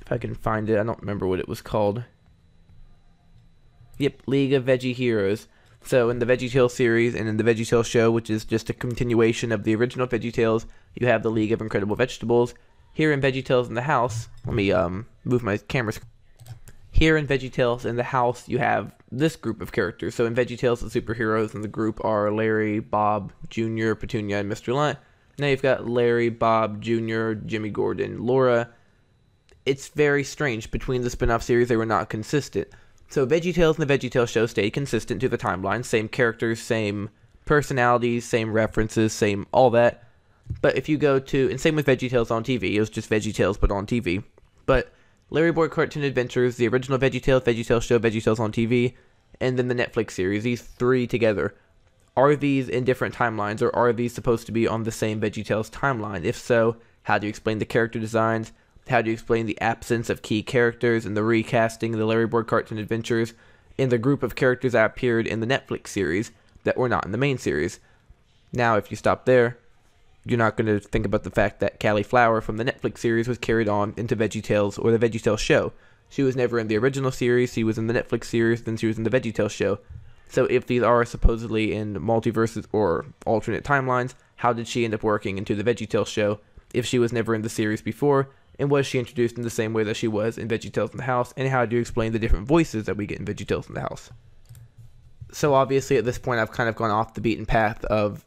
if 0.00 0.10
I 0.10 0.18
can 0.18 0.34
find 0.34 0.68
it, 0.70 0.78
I 0.78 0.82
don't 0.82 1.00
remember 1.00 1.26
what 1.26 1.40
it 1.40 1.48
was 1.48 1.60
called. 1.60 2.04
Yep, 3.98 4.22
League 4.26 4.52
of 4.52 4.64
Veggie 4.64 4.94
Heroes. 4.94 5.46
So 5.82 6.08
in 6.08 6.18
the 6.18 6.26
VeggieTales 6.26 6.70
series 6.70 7.14
and 7.14 7.28
in 7.28 7.36
the 7.36 7.44
VeggieTales 7.44 7.84
show, 7.84 8.10
which 8.10 8.30
is 8.30 8.46
just 8.46 8.70
a 8.70 8.74
continuation 8.74 9.52
of 9.52 9.64
the 9.64 9.74
original 9.74 10.06
VeggieTales, 10.06 10.64
you 10.94 11.06
have 11.06 11.22
the 11.22 11.30
League 11.30 11.52
of 11.52 11.60
Incredible 11.60 11.94
Vegetables. 11.94 12.54
Here 12.94 13.12
in 13.12 13.20
VeggieTales 13.20 13.66
in 13.66 13.74
the 13.74 13.82
House, 13.82 14.28
let 14.46 14.54
me 14.54 14.70
um, 14.70 15.06
move 15.24 15.42
my 15.42 15.56
camera. 15.58 15.92
Here 16.92 17.16
in 17.16 17.26
VeggieTales 17.26 17.84
in 17.84 17.96
the 17.96 18.04
House, 18.04 18.48
you 18.48 18.58
have 18.58 18.94
this 19.10 19.34
group 19.34 19.60
of 19.60 19.72
characters. 19.72 20.14
So 20.14 20.26
in 20.26 20.34
VeggieTales, 20.34 20.80
the 20.80 21.00
superheroes 21.00 21.56
in 21.56 21.62
the 21.62 21.68
group 21.68 22.02
are 22.04 22.30
Larry, 22.30 22.78
Bob, 22.78 23.32
Junior, 23.50 23.96
Petunia, 23.96 24.38
and 24.38 24.50
Mr. 24.50 24.72
Lunt. 24.72 24.98
Now 25.40 25.48
you've 25.48 25.60
got 25.60 25.88
Larry, 25.88 26.28
Bob, 26.28 26.80
Junior, 26.80 27.34
Jimmy 27.34 27.70
Gordon, 27.70 28.24
Laura. 28.24 28.70
It's 29.66 29.88
very 29.88 30.22
strange. 30.22 30.70
Between 30.70 31.02
the 31.02 31.10
spin-off 31.10 31.42
series, 31.42 31.68
they 31.68 31.76
were 31.76 31.84
not 31.84 32.08
consistent. 32.08 32.68
So 33.08 33.26
VeggieTales 33.26 33.76
and 33.76 33.88
the 33.88 33.98
VeggieTales 33.98 34.28
show 34.28 34.46
stayed 34.46 34.70
consistent 34.70 35.20
to 35.20 35.28
the 35.28 35.38
timeline, 35.38 35.84
same 35.84 36.08
characters, 36.08 36.62
same 36.62 37.10
personalities, 37.44 38.24
same 38.24 38.52
references, 38.52 39.12
same 39.12 39.46
all 39.50 39.70
that. 39.70 40.03
But 40.60 40.76
if 40.76 40.88
you 40.88 40.96
go 40.96 41.18
to 41.18 41.50
and 41.50 41.60
same 41.60 41.76
with 41.76 41.86
VeggieTales 41.86 42.30
on 42.30 42.44
TV, 42.44 42.74
it 42.74 42.80
was 42.80 42.90
just 42.90 43.10
VeggieTales 43.10 43.60
but 43.60 43.70
on 43.70 43.86
TV. 43.86 44.24
But 44.66 44.92
Larry 45.30 45.52
Boy 45.52 45.68
Cartoon 45.68 46.04
Adventures, 46.04 46.56
the 46.56 46.68
original 46.68 46.98
VeggieTales, 46.98 47.42
VeggieTales 47.42 47.82
show, 47.82 47.98
VeggieTales 47.98 48.40
on 48.40 48.52
TV, 48.52 48.94
and 49.40 49.58
then 49.58 49.68
the 49.68 49.74
Netflix 49.74 50.12
series, 50.12 50.44
these 50.44 50.62
three 50.62 51.06
together. 51.06 51.54
Are 52.16 52.36
these 52.36 52.68
in 52.68 52.84
different 52.84 53.14
timelines 53.14 53.60
or 53.60 53.74
are 53.74 53.92
these 53.92 54.14
supposed 54.14 54.46
to 54.46 54.52
be 54.52 54.68
on 54.68 54.84
the 54.84 54.92
same 54.92 55.20
VeggieTales 55.20 55.70
timeline? 55.70 56.24
If 56.24 56.38
so, 56.38 56.76
how 57.04 57.18
do 57.18 57.26
you 57.26 57.30
explain 57.30 57.58
the 57.58 57.64
character 57.64 57.98
designs? 57.98 58.52
How 58.88 59.02
do 59.02 59.10
you 59.10 59.14
explain 59.14 59.46
the 59.46 59.60
absence 59.60 60.10
of 60.10 60.22
key 60.22 60.42
characters 60.42 61.06
in 61.06 61.14
the 61.14 61.24
recasting 61.24 61.94
of 61.94 61.98
the 61.98 62.06
Larry 62.06 62.26
Boy 62.26 62.42
Cartoon 62.42 62.78
Adventures 62.78 63.34
in 63.76 63.88
the 63.88 63.98
group 63.98 64.22
of 64.22 64.36
characters 64.36 64.72
that 64.72 64.84
appeared 64.84 65.26
in 65.26 65.40
the 65.40 65.46
Netflix 65.46 65.88
series 65.88 66.30
that 66.64 66.76
were 66.76 66.88
not 66.88 67.04
in 67.04 67.12
the 67.12 67.18
main 67.18 67.38
series? 67.38 67.80
Now, 68.52 68.76
if 68.76 68.90
you 68.90 68.96
stop 68.96 69.24
there, 69.24 69.58
you're 70.24 70.38
not 70.38 70.56
going 70.56 70.66
to 70.66 70.80
think 70.80 71.04
about 71.04 71.22
the 71.22 71.30
fact 71.30 71.60
that 71.60 71.78
Callie 71.78 72.02
Flower 72.02 72.40
from 72.40 72.56
the 72.56 72.64
Netflix 72.64 72.98
series 72.98 73.28
was 73.28 73.38
carried 73.38 73.68
on 73.68 73.94
into 73.96 74.16
VeggieTales 74.16 74.82
or 74.82 74.90
the 74.90 75.08
VeggieTales 75.08 75.38
show. 75.38 75.72
She 76.08 76.22
was 76.22 76.36
never 76.36 76.58
in 76.58 76.68
the 76.68 76.78
original 76.78 77.10
series, 77.10 77.52
she 77.52 77.64
was 77.64 77.76
in 77.76 77.86
the 77.86 77.94
Netflix 77.94 78.24
series, 78.24 78.62
then 78.62 78.76
she 78.76 78.86
was 78.86 78.96
in 78.96 79.04
the 79.04 79.10
VeggieTales 79.10 79.50
show. 79.50 79.80
So 80.28 80.46
if 80.46 80.66
these 80.66 80.82
are 80.82 81.04
supposedly 81.04 81.74
in 81.74 81.94
multiverses 81.94 82.66
or 82.72 83.06
alternate 83.26 83.64
timelines, 83.64 84.14
how 84.36 84.52
did 84.52 84.66
she 84.66 84.84
end 84.84 84.94
up 84.94 85.02
working 85.02 85.38
into 85.38 85.54
the 85.54 85.62
VeggieTales 85.62 86.06
show 86.06 86.40
if 86.72 86.86
she 86.86 86.98
was 86.98 87.12
never 87.12 87.34
in 87.34 87.42
the 87.42 87.48
series 87.48 87.82
before 87.82 88.30
and 88.58 88.70
was 88.70 88.86
she 88.86 88.98
introduced 88.98 89.36
in 89.36 89.42
the 89.42 89.50
same 89.50 89.72
way 89.72 89.84
that 89.84 89.96
she 89.96 90.08
was 90.08 90.38
in 90.38 90.48
VeggieTales 90.48 90.92
in 90.92 90.98
the 90.98 91.04
House? 91.04 91.34
And 91.36 91.48
how 91.48 91.66
do 91.66 91.76
you 91.76 91.80
explain 91.80 92.12
the 92.12 92.18
different 92.18 92.46
voices 92.46 92.84
that 92.84 92.96
we 92.96 93.06
get 93.06 93.18
in 93.18 93.26
VeggieTales 93.26 93.68
in 93.68 93.74
the 93.74 93.80
House? 93.80 94.10
So 95.32 95.54
obviously 95.54 95.96
at 95.96 96.04
this 96.04 96.18
point 96.18 96.40
I've 96.40 96.52
kind 96.52 96.68
of 96.68 96.76
gone 96.76 96.90
off 96.90 97.14
the 97.14 97.20
beaten 97.20 97.46
path 97.46 97.84
of 97.86 98.24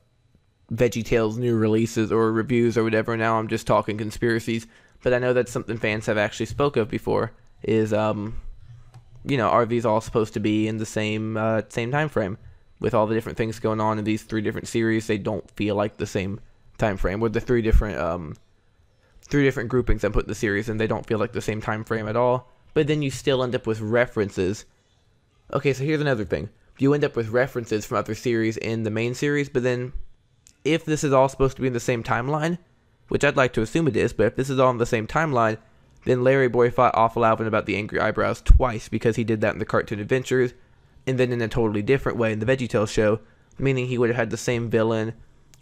VeggieTales 0.72 1.38
new 1.38 1.56
releases 1.56 2.12
or 2.12 2.32
reviews 2.32 2.78
or 2.78 2.84
whatever. 2.84 3.16
Now 3.16 3.40
I'm 3.40 3.48
just 3.48 3.68
talking 3.68 3.98
conspiracies, 3.98 4.68
but 5.02 5.14
I 5.14 5.20
know 5.20 5.34
that's 5.34 5.52
something 5.52 5.78
fans 5.78 6.06
have 6.08 6.18
actually 6.18 6.48
spoke 6.48 6.78
of 6.78 6.90
before. 6.90 7.32
Is 7.64 7.94
um, 7.94 8.42
you 9.24 9.38
know, 9.38 9.48
are 9.48 9.66
these 9.66 9.86
all 9.86 10.02
supposed 10.02 10.34
to 10.34 10.40
be 10.40 10.68
in 10.68 10.78
the 10.78 10.86
same 10.86 11.38
uh, 11.38 11.64
same 11.70 11.92
time 11.92 12.10
frame? 12.10 12.38
With 12.80 12.94
all 12.94 13.08
the 13.08 13.16
different 13.16 13.40
things 13.40 13.58
going 13.58 13.82
on 13.82 13.98
in 13.98 14.04
these 14.06 14.22
three 14.22 14.42
different 14.42 14.68
series, 14.68 15.08
they 15.08 15.18
don't 15.18 15.50
feel 15.52 15.76
like 15.76 15.98
the 15.98 16.06
same 16.06 16.40
time 16.78 16.96
frame. 16.98 17.20
With 17.20 17.34
the 17.34 17.42
three 17.42 17.62
different 17.62 17.98
um, 17.98 18.36
three 19.24 19.44
different 19.44 19.70
groupings 19.70 20.04
I 20.04 20.10
put 20.10 20.26
in 20.26 20.30
the 20.30 20.36
series, 20.36 20.70
and 20.70 20.80
they 20.80 20.88
don't 20.88 21.06
feel 21.06 21.18
like 21.18 21.32
the 21.32 21.42
same 21.42 21.62
time 21.62 21.84
frame 21.84 22.08
at 22.08 22.16
all. 22.16 22.52
But 22.74 22.88
then 22.88 23.02
you 23.02 23.10
still 23.10 23.44
end 23.44 23.56
up 23.56 23.66
with 23.66 23.82
references. 23.82 24.66
Okay, 25.52 25.74
so 25.74 25.84
here's 25.84 26.02
another 26.02 26.26
thing. 26.26 26.50
you 26.78 26.94
end 26.94 27.04
up 27.04 27.16
with 27.16 27.30
references 27.30 27.86
from 27.86 27.98
other 27.98 28.14
series 28.14 28.58
in 28.58 28.84
the 28.84 28.92
main 28.92 29.16
series, 29.16 29.50
but 29.50 29.64
then 29.64 29.94
if 30.64 30.86
this 30.86 31.04
is 31.04 31.14
all 31.14 31.30
supposed 31.30 31.56
to 31.56 31.62
be 31.62 31.68
in 31.68 31.74
the 31.74 31.80
same 31.80 32.04
timeline, 32.04 32.58
which 33.08 33.24
I'd 33.24 33.38
like 33.38 33.54
to 33.54 33.62
assume 33.62 33.88
it 33.88 33.96
is, 33.96 34.14
but 34.14 34.28
if 34.28 34.36
this 34.36 34.50
is 34.50 34.60
all 34.60 34.72
in 34.72 34.78
the 34.78 34.86
same 34.86 35.08
timeline, 35.08 35.58
then 36.06 36.24
Larry 36.24 36.48
Boy 36.48 36.70
fought 36.72 36.96
Awful 36.96 37.26
Alvin 37.26 37.48
about 37.48 37.66
the 37.66 37.76
angry 37.76 38.00
eyebrows 38.00 38.42
twice 38.42 38.90
because 38.90 39.16
he 39.16 39.24
did 39.24 39.42
that 39.42 39.54
in 39.54 39.60
the 39.60 39.66
Cartoon 39.66 40.00
Adventures, 40.00 40.54
and 41.06 41.18
then 41.18 41.32
in 41.32 41.42
a 41.42 41.48
totally 41.48 41.82
different 41.82 42.18
way 42.18 42.32
in 42.32 42.40
the 42.40 42.46
VeggieTales 42.46 42.90
show, 42.90 43.20
meaning 43.58 43.88
he 43.88 43.98
would 43.98 44.10
have 44.10 44.18
had 44.18 44.30
the 44.30 44.38
same 44.38 44.70
villain 44.70 45.14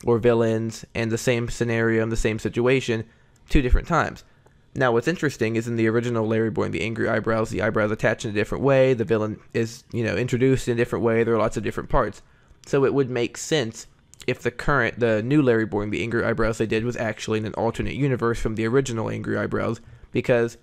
or 0.03 0.17
villains 0.17 0.85
and 0.93 1.11
the 1.11 1.17
same 1.17 1.49
scenario 1.49 2.03
and 2.03 2.11
the 2.11 2.17
same 2.17 2.39
situation 2.39 3.05
two 3.49 3.61
different 3.61 3.87
times. 3.87 4.23
Now, 4.77 4.91
what's 4.91 5.07
interesting 5.07 5.55
is 5.55 5.67
in 5.67 5.77
the 5.77 5.87
original 5.87 6.27
Larry 6.27 6.49
Boy 6.49 6.63
and 6.63 6.73
the 6.73 6.81
Angry 6.81 7.07
Eyebrows, 7.07 7.49
the 7.49 7.61
eyebrows 7.61 7.91
attach 7.91 8.25
in 8.25 8.31
a 8.31 8.33
different 8.33 8.63
way. 8.63 8.93
The 8.93 9.05
villain 9.05 9.39
is, 9.53 9.85
you 9.93 10.03
know, 10.03 10.17
introduced 10.17 10.67
in 10.67 10.73
a 10.73 10.77
different 10.77 11.05
way. 11.05 11.23
There 11.23 11.33
are 11.33 11.39
lots 11.39 11.55
of 11.55 11.63
different 11.63 11.89
parts. 11.89 12.21
So 12.65 12.83
it 12.83 12.93
would 12.93 13.09
make 13.09 13.37
sense 13.37 13.87
if 14.27 14.41
the 14.41 14.51
current, 14.51 14.99
the 14.99 15.21
new 15.21 15.41
Larry 15.41 15.65
Boy 15.65 15.81
and 15.81 15.93
the 15.93 16.01
Angry 16.01 16.23
Eyebrows 16.23 16.57
they 16.57 16.65
did 16.65 16.83
was 16.83 16.97
actually 16.97 17.39
in 17.39 17.45
an 17.45 17.53
alternate 17.53 17.95
universe 17.95 18.39
from 18.39 18.55
the 18.55 18.65
original 18.65 19.09
Angry 19.09 19.37
Eyebrows, 19.37 19.81
because 20.11 20.57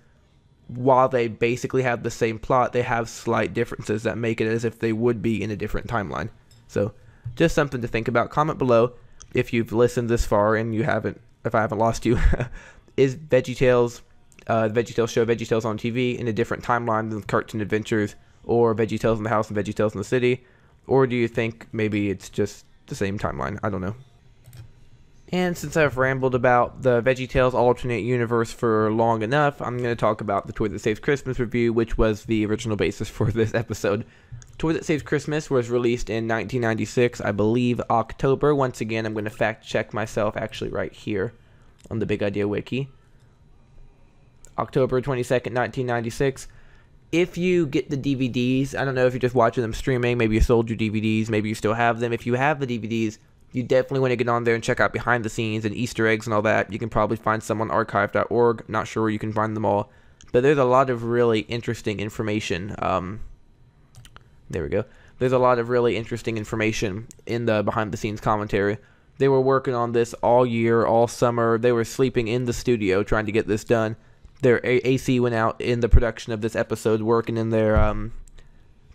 while 0.67 1.09
they 1.09 1.27
basically 1.27 1.83
have 1.83 2.03
the 2.03 2.11
same 2.11 2.39
plot, 2.39 2.73
they 2.73 2.81
have 2.81 3.09
slight 3.09 3.53
differences 3.53 4.03
that 4.03 4.17
make 4.17 4.41
it 4.41 4.47
as 4.47 4.65
if 4.65 4.79
they 4.79 4.93
would 4.93 5.21
be 5.21 5.41
in 5.41 5.51
a 5.51 5.55
different 5.55 5.87
timeline. 5.87 6.29
So, 6.67 6.93
just 7.35 7.55
something 7.55 7.81
to 7.81 7.87
think 7.87 8.07
about. 8.07 8.29
Comment 8.29 8.57
below 8.57 8.93
if 9.33 9.53
you've 9.53 9.71
listened 9.71 10.09
this 10.09 10.25
far 10.25 10.55
and 10.55 10.73
you 10.73 10.83
haven't, 10.83 11.21
if 11.45 11.55
I 11.55 11.61
haven't 11.61 11.79
lost 11.79 12.05
you. 12.05 12.19
is 12.97 13.15
VeggieTales, 13.15 14.01
uh, 14.47 14.67
the 14.67 14.83
VeggieTales 14.83 15.09
show 15.09 15.25
VeggieTales 15.25 15.65
on 15.65 15.77
TV 15.77 16.17
in 16.17 16.27
a 16.27 16.33
different 16.33 16.63
timeline 16.63 17.09
than 17.09 17.21
Cartoon 17.23 17.61
Adventures 17.61 18.15
or 18.43 18.75
VeggieTales 18.75 19.17
in 19.17 19.23
the 19.23 19.29
House 19.29 19.49
and 19.49 19.57
VeggieTales 19.57 19.93
in 19.93 19.97
the 19.97 20.03
City? 20.03 20.45
Or 20.85 21.07
do 21.07 21.15
you 21.15 21.27
think 21.27 21.67
maybe 21.71 22.09
it's 22.09 22.29
just 22.29 22.65
the 22.87 22.95
same 22.95 23.17
timeline? 23.17 23.59
I 23.63 23.69
don't 23.69 23.81
know. 23.81 23.95
And 25.33 25.57
since 25.57 25.75
I've 25.75 25.97
rambled 25.97 26.35
about 26.35 26.83
the 26.83 27.01
VeggieTales 27.01 27.55
alternate 27.55 28.03
universe 28.03 28.53
for 28.53 28.91
long 28.91 29.23
enough, 29.23 29.63
I'm 29.63 29.79
going 29.79 29.89
to 29.89 29.99
talk 29.99 30.21
about 30.21 30.45
the 30.45 30.53
Toy 30.53 30.67
That 30.67 30.77
Saves 30.77 30.99
Christmas 30.99 31.39
review, 31.39 31.73
which 31.73 31.97
was 31.97 32.25
the 32.25 32.45
original 32.45 32.77
basis 32.77 33.09
for 33.09 33.31
this 33.31 33.51
episode. 33.55 34.05
Toy 34.59 34.73
That 34.73 34.85
Saves 34.85 35.01
Christmas 35.01 35.49
was 35.49 35.71
released 35.71 36.11
in 36.11 36.27
1996, 36.27 37.19
I 37.19 37.31
believe 37.31 37.81
October. 37.89 38.53
Once 38.53 38.79
again, 38.79 39.07
I'm 39.07 39.13
going 39.13 39.25
to 39.25 39.31
fact 39.31 39.65
check 39.65 39.91
myself 39.91 40.37
actually 40.37 40.69
right 40.69 40.93
here 40.93 41.33
on 41.89 41.97
the 41.97 42.05
Big 42.05 42.21
Idea 42.21 42.47
Wiki. 42.47 42.89
October 44.59 45.01
22nd, 45.01 45.55
1996. 45.55 46.47
If 47.13 47.37
you 47.37 47.67
get 47.67 47.91
the 47.91 47.97
DVDs, 47.97 48.73
I 48.73 48.83
don't 48.83 48.95
know 48.95 49.05
if 49.05 49.13
you're 49.13 49.19
just 49.19 49.35
watching 49.35 49.61
them 49.61 49.73
streaming, 49.73 50.17
maybe 50.17 50.33
you 50.33 50.41
sold 50.41 50.67
your 50.67 50.77
DVDs, 50.79 51.29
maybe 51.29 51.47
you 51.47 51.53
still 51.53 51.75
have 51.75 51.99
them. 51.99 52.11
If 52.11 52.25
you 52.25 52.33
have 52.33 52.59
the 52.59 52.65
DVDs, 52.65 53.19
you 53.51 53.61
definitely 53.61 53.99
want 53.99 54.13
to 54.13 54.15
get 54.15 54.27
on 54.27 54.45
there 54.45 54.55
and 54.55 54.63
check 54.63 54.79
out 54.79 54.91
behind 54.91 55.23
the 55.23 55.29
scenes 55.29 55.63
and 55.63 55.75
Easter 55.75 56.07
eggs 56.07 56.25
and 56.25 56.33
all 56.33 56.41
that. 56.41 56.73
You 56.73 56.79
can 56.79 56.89
probably 56.89 57.17
find 57.17 57.43
some 57.43 57.61
on 57.61 57.69
archive.org. 57.69 58.67
Not 58.67 58.87
sure 58.87 59.03
where 59.03 59.11
you 59.11 59.19
can 59.19 59.31
find 59.31 59.55
them 59.55 59.63
all, 59.63 59.91
but 60.31 60.41
there's 60.41 60.57
a 60.57 60.63
lot 60.63 60.89
of 60.89 61.03
really 61.03 61.41
interesting 61.41 61.99
information. 61.99 62.75
Um, 62.79 63.19
there 64.49 64.63
we 64.63 64.69
go. 64.69 64.83
There's 65.19 65.33
a 65.33 65.37
lot 65.37 65.59
of 65.59 65.69
really 65.69 65.95
interesting 65.95 66.35
information 66.35 67.07
in 67.27 67.45
the 67.45 67.61
behind 67.61 67.91
the 67.91 67.97
scenes 67.97 68.21
commentary. 68.21 68.79
They 69.19 69.27
were 69.27 69.39
working 69.39 69.75
on 69.75 69.91
this 69.91 70.15
all 70.15 70.47
year, 70.47 70.83
all 70.83 71.07
summer. 71.07 71.59
They 71.59 71.71
were 71.71 71.85
sleeping 71.85 72.27
in 72.27 72.45
the 72.45 72.53
studio 72.53 73.03
trying 73.03 73.27
to 73.27 73.31
get 73.31 73.47
this 73.47 73.63
done. 73.63 73.97
Their 74.43 74.61
AC 74.63 75.19
went 75.19 75.35
out 75.35 75.59
in 75.61 75.79
the 75.79 75.89
production 75.89 76.33
of 76.33 76.41
this 76.41 76.55
episode, 76.55 77.01
working 77.01 77.37
in 77.37 77.49
their 77.49 77.77
um, 77.77 78.11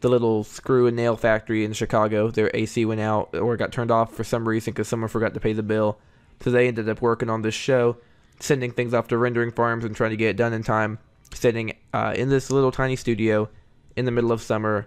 the 0.01 0.09
little 0.09 0.45
screw 0.45 0.87
and 0.87 0.97
nail 0.97 1.17
factory 1.17 1.65
in 1.65 1.73
Chicago. 1.73 2.31
Their 2.31 2.51
AC 2.55 2.85
went 2.85 3.01
out 3.01 3.35
or 3.35 3.57
got 3.57 3.73
turned 3.73 3.91
off 3.91 4.15
for 4.15 4.25
some 4.25 4.47
reason 4.47 4.73
because 4.73 4.89
someone 4.89 5.09
forgot 5.09 5.33
to 5.35 5.41
pay 5.41 5.55
the 5.55 5.63
bill. 5.63 5.99
So 6.41 6.51
they 6.51 6.69
ended 6.69 6.89
up 6.89 7.01
working 7.01 7.31
on 7.31 7.41
this 7.41 7.55
show, 7.55 7.97
sending 8.39 8.73
things 8.73 8.93
off 8.93 9.09
to 9.09 9.17
rendering 9.17 9.51
farms 9.51 9.85
and 9.85 9.97
trying 9.97 10.11
to 10.11 10.17
get 10.19 10.29
it 10.29 10.37
done 10.37 10.53
in 10.53 10.63
time. 10.63 10.99
Sitting 11.33 11.77
uh, 11.93 12.15
in 12.15 12.29
this 12.29 12.51
little 12.51 12.71
tiny 12.71 12.97
studio 12.97 13.49
in 13.97 14.05
the 14.05 14.11
middle 14.11 14.33
of 14.33 14.41
summer 14.41 14.87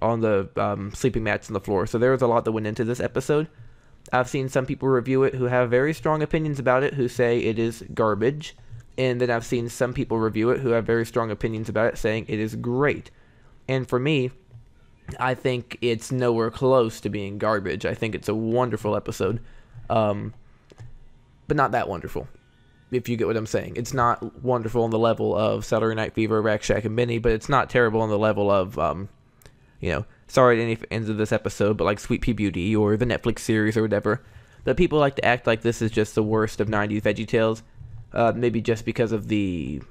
on 0.00 0.20
the 0.20 0.48
um, 0.56 0.92
sleeping 0.94 1.24
mats 1.24 1.48
on 1.48 1.54
the 1.54 1.60
floor. 1.60 1.86
So 1.86 1.98
there 1.98 2.12
was 2.12 2.22
a 2.22 2.26
lot 2.26 2.44
that 2.44 2.52
went 2.52 2.66
into 2.66 2.84
this 2.84 3.00
episode. 3.00 3.48
I've 4.12 4.28
seen 4.28 4.48
some 4.48 4.64
people 4.64 4.88
review 4.88 5.22
it 5.24 5.34
who 5.34 5.44
have 5.44 5.70
very 5.70 5.92
strong 5.92 6.22
opinions 6.22 6.58
about 6.58 6.82
it, 6.82 6.94
who 6.94 7.08
say 7.08 7.40
it 7.40 7.58
is 7.58 7.84
garbage. 7.92 8.56
And 8.98 9.20
then 9.20 9.30
I've 9.30 9.46
seen 9.46 9.68
some 9.68 9.94
people 9.94 10.18
review 10.18 10.50
it 10.50 10.60
who 10.60 10.70
have 10.70 10.84
very 10.84 11.06
strong 11.06 11.30
opinions 11.30 11.68
about 11.68 11.86
it, 11.86 11.98
saying 11.98 12.26
it 12.28 12.40
is 12.40 12.56
great. 12.56 13.10
And 13.68 13.88
for 13.88 14.00
me, 14.00 14.32
I 15.20 15.34
think 15.34 15.78
it's 15.80 16.12
nowhere 16.12 16.50
close 16.50 17.00
to 17.00 17.08
being 17.08 17.38
garbage. 17.38 17.86
I 17.86 17.94
think 17.94 18.14
it's 18.14 18.28
a 18.28 18.34
wonderful 18.34 18.96
episode, 18.96 19.40
um, 19.88 20.34
but 21.46 21.56
not 21.56 21.70
that 21.72 21.88
wonderful. 21.88 22.28
If 22.90 23.08
you 23.08 23.16
get 23.16 23.26
what 23.26 23.36
I'm 23.36 23.46
saying, 23.46 23.74
it's 23.76 23.94
not 23.94 24.42
wonderful 24.42 24.82
on 24.82 24.90
the 24.90 24.98
level 24.98 25.36
of 25.36 25.64
Saturday 25.64 25.94
Night 25.94 26.14
Fever, 26.14 26.42
Rack 26.42 26.62
Shack, 26.62 26.84
and 26.84 26.96
Benny, 26.96 27.18
but 27.18 27.32
it's 27.32 27.48
not 27.48 27.70
terrible 27.70 28.00
on 28.00 28.08
the 28.08 28.18
level 28.18 28.50
of, 28.50 28.78
um, 28.78 29.08
you 29.80 29.90
know, 29.92 30.06
sorry 30.26 30.56
to 30.56 30.62
any 30.62 30.78
ends 30.90 31.08
of 31.08 31.18
this 31.18 31.32
episode, 31.32 31.76
but 31.76 31.84
like 31.84 32.00
Sweet 32.00 32.22
Pea 32.22 32.32
Beauty 32.32 32.74
or 32.74 32.96
the 32.96 33.04
Netflix 33.04 33.40
series 33.40 33.76
or 33.76 33.82
whatever. 33.82 34.22
But 34.64 34.76
people 34.76 34.98
like 34.98 35.16
to 35.16 35.24
act 35.24 35.46
like 35.46 35.62
this 35.62 35.80
is 35.80 35.90
just 35.90 36.14
the 36.14 36.22
worst 36.22 36.60
of 36.60 36.68
90s 36.68 37.02
VeggieTales, 37.02 37.62
uh, 38.12 38.32
maybe 38.34 38.60
just 38.60 38.84
because 38.84 39.12
of 39.12 39.28
the 39.28 39.82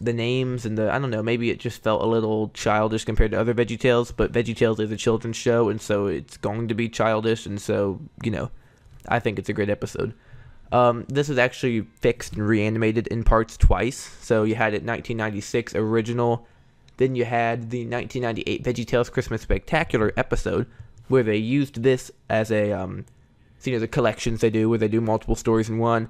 the 0.00 0.12
names 0.12 0.66
and 0.66 0.76
the 0.76 0.92
I 0.92 0.98
don't 0.98 1.10
know, 1.10 1.22
maybe 1.22 1.50
it 1.50 1.58
just 1.58 1.82
felt 1.82 2.02
a 2.02 2.06
little 2.06 2.48
childish 2.50 3.04
compared 3.04 3.30
to 3.30 3.40
other 3.40 3.54
VeggieTales, 3.54 4.12
but 4.14 4.32
VeggieTales 4.32 4.80
is 4.80 4.90
a 4.90 4.96
children's 4.96 5.36
show 5.36 5.68
and 5.68 5.80
so 5.80 6.06
it's 6.06 6.36
going 6.36 6.68
to 6.68 6.74
be 6.74 6.88
childish 6.88 7.46
and 7.46 7.60
so, 7.60 8.00
you 8.22 8.30
know, 8.30 8.50
I 9.08 9.20
think 9.20 9.38
it's 9.38 9.48
a 9.48 9.54
great 9.54 9.70
episode. 9.70 10.14
Um, 10.72 11.06
this 11.08 11.28
is 11.28 11.38
actually 11.38 11.82
fixed 12.00 12.34
and 12.34 12.46
reanimated 12.46 13.06
in 13.06 13.24
parts 13.24 13.56
twice. 13.56 14.16
So 14.20 14.42
you 14.42 14.56
had 14.56 14.74
it 14.74 14.82
1996 14.82 15.74
original, 15.76 16.46
then 16.96 17.14
you 17.14 17.24
had 17.24 17.70
the 17.70 17.86
1998 17.86 18.64
VeggieTales 18.64 19.10
Christmas 19.10 19.42
Spectacular 19.42 20.12
episode 20.16 20.66
where 21.08 21.22
they 21.22 21.36
used 21.36 21.82
this 21.82 22.10
as 22.28 22.50
a 22.50 22.72
um, 22.72 23.04
you 23.62 23.72
know, 23.72 23.78
the 23.78 23.88
collections 23.88 24.40
they 24.40 24.50
do 24.50 24.68
where 24.68 24.78
they 24.78 24.88
do 24.88 25.00
multiple 25.00 25.36
stories 25.36 25.68
in 25.68 25.78
one. 25.78 26.08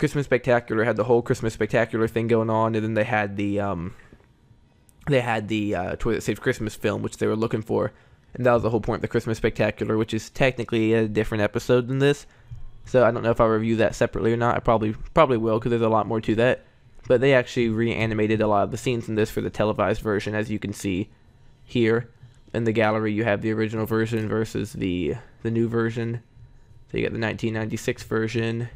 Christmas 0.00 0.24
Spectacular 0.24 0.84
had 0.84 0.96
the 0.96 1.04
whole 1.04 1.20
Christmas 1.20 1.52
Spectacular 1.52 2.08
thing 2.08 2.26
going 2.26 2.48
on, 2.48 2.74
and 2.74 2.82
then 2.82 2.94
they 2.94 3.04
had 3.04 3.36
the 3.36 3.60
um, 3.60 3.94
they 5.06 5.20
had 5.20 5.48
the 5.48 5.74
uh, 5.74 5.96
Toy 5.96 6.14
That 6.14 6.22
Saves 6.22 6.40
Christmas 6.40 6.74
film, 6.74 7.02
which 7.02 7.18
they 7.18 7.26
were 7.26 7.36
looking 7.36 7.60
for, 7.60 7.92
and 8.32 8.46
that 8.46 8.52
was 8.54 8.62
the 8.62 8.70
whole 8.70 8.80
point 8.80 8.96
of 8.96 9.02
the 9.02 9.08
Christmas 9.08 9.36
Spectacular, 9.36 9.98
which 9.98 10.14
is 10.14 10.30
technically 10.30 10.94
a 10.94 11.06
different 11.06 11.42
episode 11.42 11.86
than 11.86 11.98
this. 11.98 12.26
So 12.86 13.04
I 13.04 13.10
don't 13.10 13.22
know 13.22 13.30
if 13.30 13.42
I'll 13.42 13.48
review 13.48 13.76
that 13.76 13.94
separately 13.94 14.32
or 14.32 14.38
not. 14.38 14.56
I 14.56 14.60
probably 14.60 14.94
probably 15.12 15.36
will 15.36 15.58
because 15.58 15.68
there's 15.68 15.82
a 15.82 15.88
lot 15.90 16.06
more 16.06 16.22
to 16.22 16.34
that. 16.36 16.64
But 17.06 17.20
they 17.20 17.34
actually 17.34 17.68
reanimated 17.68 18.40
a 18.40 18.46
lot 18.46 18.64
of 18.64 18.70
the 18.70 18.78
scenes 18.78 19.06
in 19.06 19.16
this 19.16 19.30
for 19.30 19.42
the 19.42 19.50
televised 19.50 20.00
version, 20.00 20.34
as 20.34 20.50
you 20.50 20.58
can 20.58 20.72
see 20.72 21.10
here 21.62 22.08
in 22.54 22.64
the 22.64 22.72
gallery. 22.72 23.12
You 23.12 23.24
have 23.24 23.42
the 23.42 23.52
original 23.52 23.84
version 23.84 24.28
versus 24.30 24.72
the 24.72 25.16
the 25.42 25.50
new 25.50 25.68
version. 25.68 26.22
So 26.90 26.96
you 26.96 27.04
got 27.04 27.12
the 27.12 27.20
1996 27.20 28.02
version 28.04 28.70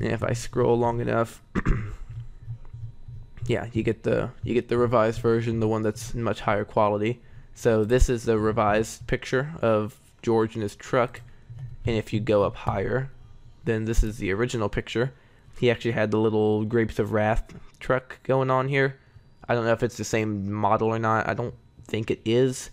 and 0.00 0.12
if 0.12 0.22
I 0.22 0.32
scroll 0.32 0.78
long 0.78 1.00
enough, 1.00 1.42
yeah, 3.46 3.66
you 3.72 3.82
get 3.82 4.02
the 4.02 4.30
you 4.42 4.54
get 4.54 4.68
the 4.68 4.78
revised 4.78 5.20
version, 5.20 5.60
the 5.60 5.68
one 5.68 5.82
that's 5.82 6.14
much 6.14 6.40
higher 6.40 6.64
quality. 6.64 7.20
So 7.54 7.84
this 7.84 8.08
is 8.08 8.24
the 8.24 8.38
revised 8.38 9.06
picture 9.06 9.52
of 9.60 9.96
George 10.22 10.56
in 10.56 10.62
his 10.62 10.74
truck, 10.74 11.20
and 11.84 11.96
if 11.96 12.12
you 12.12 12.20
go 12.20 12.44
up 12.44 12.56
higher, 12.56 13.10
then 13.64 13.84
this 13.84 14.02
is 14.02 14.16
the 14.16 14.32
original 14.32 14.68
picture. 14.68 15.12
He 15.58 15.70
actually 15.70 15.92
had 15.92 16.10
the 16.10 16.18
little 16.18 16.64
Grapes 16.64 16.98
of 16.98 17.12
Wrath 17.12 17.54
truck 17.78 18.18
going 18.22 18.50
on 18.50 18.68
here. 18.68 18.98
I 19.46 19.54
don't 19.54 19.66
know 19.66 19.72
if 19.72 19.82
it's 19.82 19.98
the 19.98 20.04
same 20.04 20.50
model 20.50 20.88
or 20.88 20.98
not. 20.98 21.28
I 21.28 21.34
don't 21.34 21.54
think 21.84 22.10
it 22.10 22.20
is. 22.24 22.70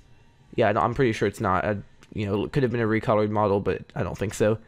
Yeah, 0.55 0.72
I'm 0.75 0.93
pretty 0.93 1.12
sure 1.12 1.27
it's 1.27 1.41
not. 1.41 1.65
I, 1.65 1.77
you 2.13 2.25
know, 2.25 2.46
it 2.46 2.53
could 2.53 2.63
have 2.63 2.72
been 2.72 2.81
a 2.81 2.86
recolored 2.86 3.29
model, 3.29 3.60
but 3.60 3.81
I 3.93 4.03
don't 4.03 4.17
think 4.17 4.34
so 4.34 4.60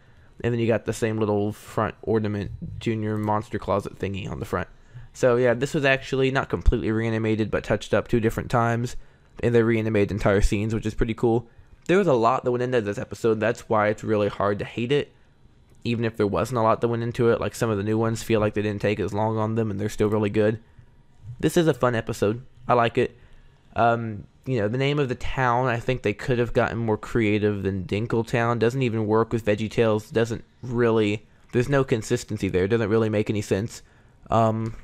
and 0.43 0.53
then 0.53 0.59
you 0.59 0.67
got 0.67 0.85
the 0.85 0.93
same 0.93 1.17
little 1.17 1.51
front 1.51 1.95
ornament 2.01 2.51
junior 2.79 3.17
monster 3.17 3.59
closet 3.59 3.97
thingy 3.99 4.29
on 4.29 4.39
the 4.39 4.45
front. 4.45 4.67
So 5.13 5.35
yeah, 5.35 5.53
this 5.53 5.73
was 5.73 5.85
actually 5.85 6.31
not 6.31 6.49
completely 6.49 6.91
reanimated, 6.91 7.51
but 7.51 7.63
touched 7.63 7.93
up 7.93 8.07
two 8.07 8.19
different 8.19 8.49
times, 8.49 8.95
and 9.41 9.53
they 9.53 9.63
reanimated 9.63 10.11
entire 10.11 10.41
scenes, 10.41 10.73
which 10.73 10.85
is 10.85 10.93
pretty 10.93 11.13
cool. 11.13 11.47
There 11.87 11.97
was 11.97 12.07
a 12.07 12.13
lot 12.13 12.43
that 12.43 12.51
went 12.51 12.61
into 12.61 12.81
this 12.81 12.97
episode. 12.97 13.39
That's 13.39 13.67
why 13.67 13.87
it's 13.87 14.03
really 14.03 14.29
hard 14.29 14.59
to 14.59 14.65
hate 14.65 14.91
it, 14.91 15.11
even 15.83 16.05
if 16.05 16.17
there 16.17 16.27
wasn't 16.27 16.59
a 16.59 16.61
lot 16.61 16.81
that 16.81 16.87
went 16.87 17.03
into 17.03 17.29
it. 17.29 17.41
Like 17.41 17.55
some 17.55 17.69
of 17.69 17.77
the 17.77 17.83
new 17.83 17.97
ones 17.97 18.21
feel 18.21 18.39
like 18.39 18.53
they 18.53 18.61
didn't 18.61 18.81
take 18.81 18.99
as 18.99 19.13
long 19.13 19.37
on 19.37 19.55
them, 19.55 19.71
and 19.71 19.79
they're 19.79 19.89
still 19.89 20.09
really 20.09 20.29
good. 20.29 20.59
This 21.39 21.57
is 21.57 21.67
a 21.67 21.73
fun 21.73 21.95
episode. 21.95 22.43
I 22.67 22.73
like 22.73 22.97
it. 22.97 23.17
Um, 23.75 24.25
you 24.49 24.59
know, 24.59 24.67
the 24.67 24.79
name 24.79 24.97
of 24.97 25.09
the 25.09 25.15
town, 25.15 25.67
I 25.67 25.79
think 25.79 26.01
they 26.01 26.13
could 26.13 26.39
have 26.39 26.53
gotten 26.53 26.79
more 26.79 26.97
creative 26.97 27.61
than 27.61 27.85
Dinkletown. 27.85 28.57
Doesn't 28.57 28.81
even 28.81 29.05
work 29.05 29.31
with 29.31 29.45
VeggieTales. 29.45 30.11
Doesn't 30.11 30.43
really. 30.63 31.27
There's 31.51 31.69
no 31.69 31.83
consistency 31.83 32.49
there. 32.49 32.67
Doesn't 32.67 32.89
really 32.89 33.09
make 33.09 33.29
any 33.29 33.41
sense. 33.41 33.83
Um, 34.31 34.75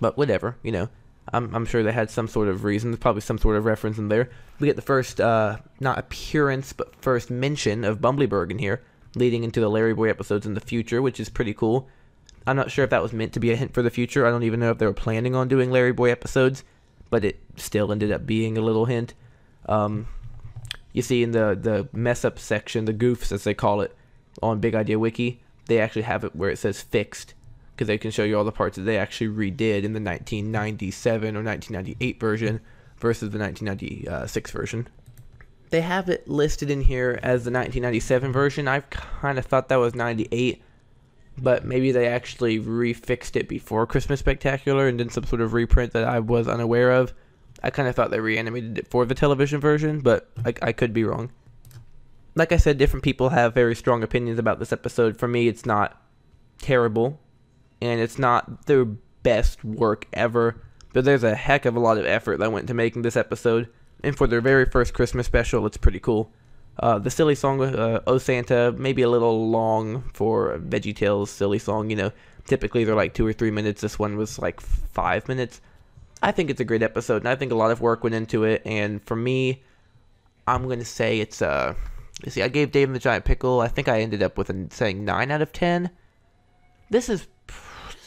but 0.00 0.18
whatever, 0.18 0.58
you 0.62 0.70
know. 0.70 0.90
I'm, 1.32 1.54
I'm 1.54 1.64
sure 1.64 1.82
they 1.82 1.92
had 1.92 2.10
some 2.10 2.28
sort 2.28 2.48
of 2.48 2.64
reason. 2.64 2.90
There's 2.90 2.98
probably 3.00 3.22
some 3.22 3.38
sort 3.38 3.56
of 3.56 3.64
reference 3.64 3.96
in 3.96 4.08
there. 4.08 4.28
We 4.58 4.66
get 4.66 4.76
the 4.76 4.82
first, 4.82 5.18
uh, 5.18 5.58
not 5.80 5.98
appearance, 5.98 6.74
but 6.74 6.94
first 6.96 7.30
mention 7.30 7.84
of 7.84 8.00
Bumblyburg 8.00 8.50
in 8.50 8.58
here, 8.58 8.82
leading 9.14 9.44
into 9.44 9.60
the 9.60 9.70
Larry 9.70 9.94
Boy 9.94 10.10
episodes 10.10 10.44
in 10.44 10.52
the 10.52 10.60
future, 10.60 11.00
which 11.00 11.20
is 11.20 11.30
pretty 11.30 11.54
cool. 11.54 11.88
I'm 12.46 12.56
not 12.56 12.70
sure 12.70 12.84
if 12.84 12.90
that 12.90 13.02
was 13.02 13.12
meant 13.12 13.32
to 13.34 13.40
be 13.40 13.52
a 13.52 13.56
hint 13.56 13.72
for 13.72 13.82
the 13.82 13.88
future. 13.88 14.26
I 14.26 14.30
don't 14.30 14.42
even 14.42 14.60
know 14.60 14.72
if 14.72 14.78
they 14.78 14.86
were 14.86 14.92
planning 14.92 15.34
on 15.34 15.48
doing 15.48 15.70
Larry 15.70 15.92
Boy 15.92 16.10
episodes, 16.10 16.64
but 17.12 17.26
it 17.26 17.38
still 17.56 17.92
ended 17.92 18.10
up 18.10 18.24
being 18.24 18.56
a 18.56 18.62
little 18.62 18.86
hint. 18.86 19.12
Um, 19.66 20.08
you 20.94 21.02
see 21.02 21.22
in 21.22 21.32
the, 21.32 21.54
the 21.60 21.86
mess 21.92 22.24
up 22.24 22.38
section, 22.38 22.86
the 22.86 22.94
goofs 22.94 23.30
as 23.30 23.44
they 23.44 23.52
call 23.52 23.82
it, 23.82 23.94
on 24.42 24.60
Big 24.60 24.74
Idea 24.74 24.98
Wiki, 24.98 25.42
they 25.66 25.78
actually 25.78 26.02
have 26.02 26.24
it 26.24 26.34
where 26.34 26.48
it 26.48 26.58
says 26.58 26.80
fixed 26.80 27.34
because 27.74 27.86
they 27.86 27.98
can 27.98 28.10
show 28.10 28.24
you 28.24 28.38
all 28.38 28.44
the 28.44 28.50
parts 28.50 28.76
that 28.76 28.84
they 28.84 28.96
actually 28.96 29.28
redid 29.28 29.84
in 29.84 29.92
the 29.92 30.00
1997 30.00 31.36
or 31.36 31.42
1998 31.42 32.18
version 32.18 32.60
versus 32.96 33.28
the 33.30 33.38
1996 33.38 34.50
version. 34.50 34.88
They 35.68 35.82
have 35.82 36.08
it 36.08 36.26
listed 36.26 36.70
in 36.70 36.80
here 36.80 37.20
as 37.22 37.44
the 37.44 37.50
1997 37.50 38.32
version. 38.32 38.68
I 38.68 38.80
kind 38.80 39.38
of 39.38 39.44
thought 39.44 39.68
that 39.68 39.76
was 39.76 39.94
98, 39.94 40.62
but 41.38 41.64
maybe 41.64 41.92
they 41.92 42.06
actually 42.06 42.60
refixed 42.60 43.36
it 43.36 43.48
before 43.48 43.86
Christmas 43.86 44.20
Spectacular 44.20 44.86
and 44.86 44.98
did 44.98 45.12
some 45.12 45.24
sort 45.24 45.40
of 45.40 45.52
reprint 45.52 45.92
that 45.92 46.04
I 46.04 46.20
was 46.20 46.48
unaware 46.48 46.92
of. 46.92 47.14
I 47.62 47.70
kind 47.70 47.88
of 47.88 47.94
thought 47.94 48.10
they 48.10 48.20
reanimated 48.20 48.78
it 48.78 48.88
for 48.88 49.04
the 49.04 49.14
television 49.14 49.60
version, 49.60 50.00
but 50.00 50.28
I, 50.44 50.54
I 50.62 50.72
could 50.72 50.92
be 50.92 51.04
wrong. 51.04 51.30
Like 52.34 52.52
I 52.52 52.56
said, 52.56 52.78
different 52.78 53.04
people 53.04 53.30
have 53.30 53.54
very 53.54 53.74
strong 53.74 54.02
opinions 54.02 54.38
about 54.38 54.58
this 54.58 54.72
episode. 54.72 55.18
For 55.18 55.28
me, 55.28 55.48
it's 55.48 55.66
not 55.66 56.00
terrible 56.60 57.20
and 57.80 58.00
it's 58.00 58.18
not 58.18 58.66
their 58.66 58.84
best 58.84 59.64
work 59.64 60.06
ever, 60.12 60.62
but 60.92 61.04
there's 61.04 61.24
a 61.24 61.34
heck 61.34 61.64
of 61.64 61.76
a 61.76 61.80
lot 61.80 61.98
of 61.98 62.06
effort 62.06 62.38
that 62.38 62.52
went 62.52 62.64
into 62.64 62.74
making 62.74 63.02
this 63.02 63.16
episode. 63.16 63.68
And 64.02 64.16
for 64.16 64.26
their 64.26 64.40
very 64.40 64.64
first 64.66 64.94
Christmas 64.94 65.26
special, 65.26 65.66
it's 65.66 65.76
pretty 65.76 66.00
cool. 66.00 66.32
Uh, 66.78 66.98
the 66.98 67.10
silly 67.10 67.34
song, 67.34 67.62
uh, 67.62 68.00
"Oh 68.06 68.18
Santa," 68.18 68.72
maybe 68.72 69.02
a 69.02 69.08
little 69.08 69.50
long 69.50 70.04
for 70.14 70.58
Veggie 70.58 70.96
Tales 70.96 71.30
silly 71.30 71.58
song. 71.58 71.90
You 71.90 71.96
know, 71.96 72.12
typically 72.46 72.84
they're 72.84 72.94
like 72.94 73.14
two 73.14 73.26
or 73.26 73.32
three 73.32 73.50
minutes. 73.50 73.82
This 73.82 73.98
one 73.98 74.16
was 74.16 74.38
like 74.38 74.60
five 74.60 75.28
minutes. 75.28 75.60
I 76.22 76.32
think 76.32 76.50
it's 76.50 76.60
a 76.60 76.64
great 76.64 76.82
episode, 76.82 77.22
and 77.22 77.28
I 77.28 77.36
think 77.36 77.52
a 77.52 77.56
lot 77.56 77.70
of 77.70 77.80
work 77.80 78.02
went 78.02 78.14
into 78.14 78.44
it. 78.44 78.62
And 78.64 79.02
for 79.02 79.16
me, 79.16 79.62
I'm 80.46 80.68
gonna 80.68 80.84
say 80.84 81.20
it's 81.20 81.42
uh, 81.42 81.74
you 82.24 82.30
see, 82.30 82.42
I 82.42 82.48
gave 82.48 82.72
Dave 82.72 82.88
and 82.88 82.94
the 82.94 83.00
Giant 83.00 83.24
Pickle. 83.24 83.60
I 83.60 83.68
think 83.68 83.88
I 83.88 84.00
ended 84.00 84.22
up 84.22 84.38
with 84.38 84.50
a, 84.50 84.66
saying 84.70 85.04
nine 85.04 85.30
out 85.30 85.42
of 85.42 85.52
ten. 85.52 85.90
This 86.90 87.08
is 87.08 87.26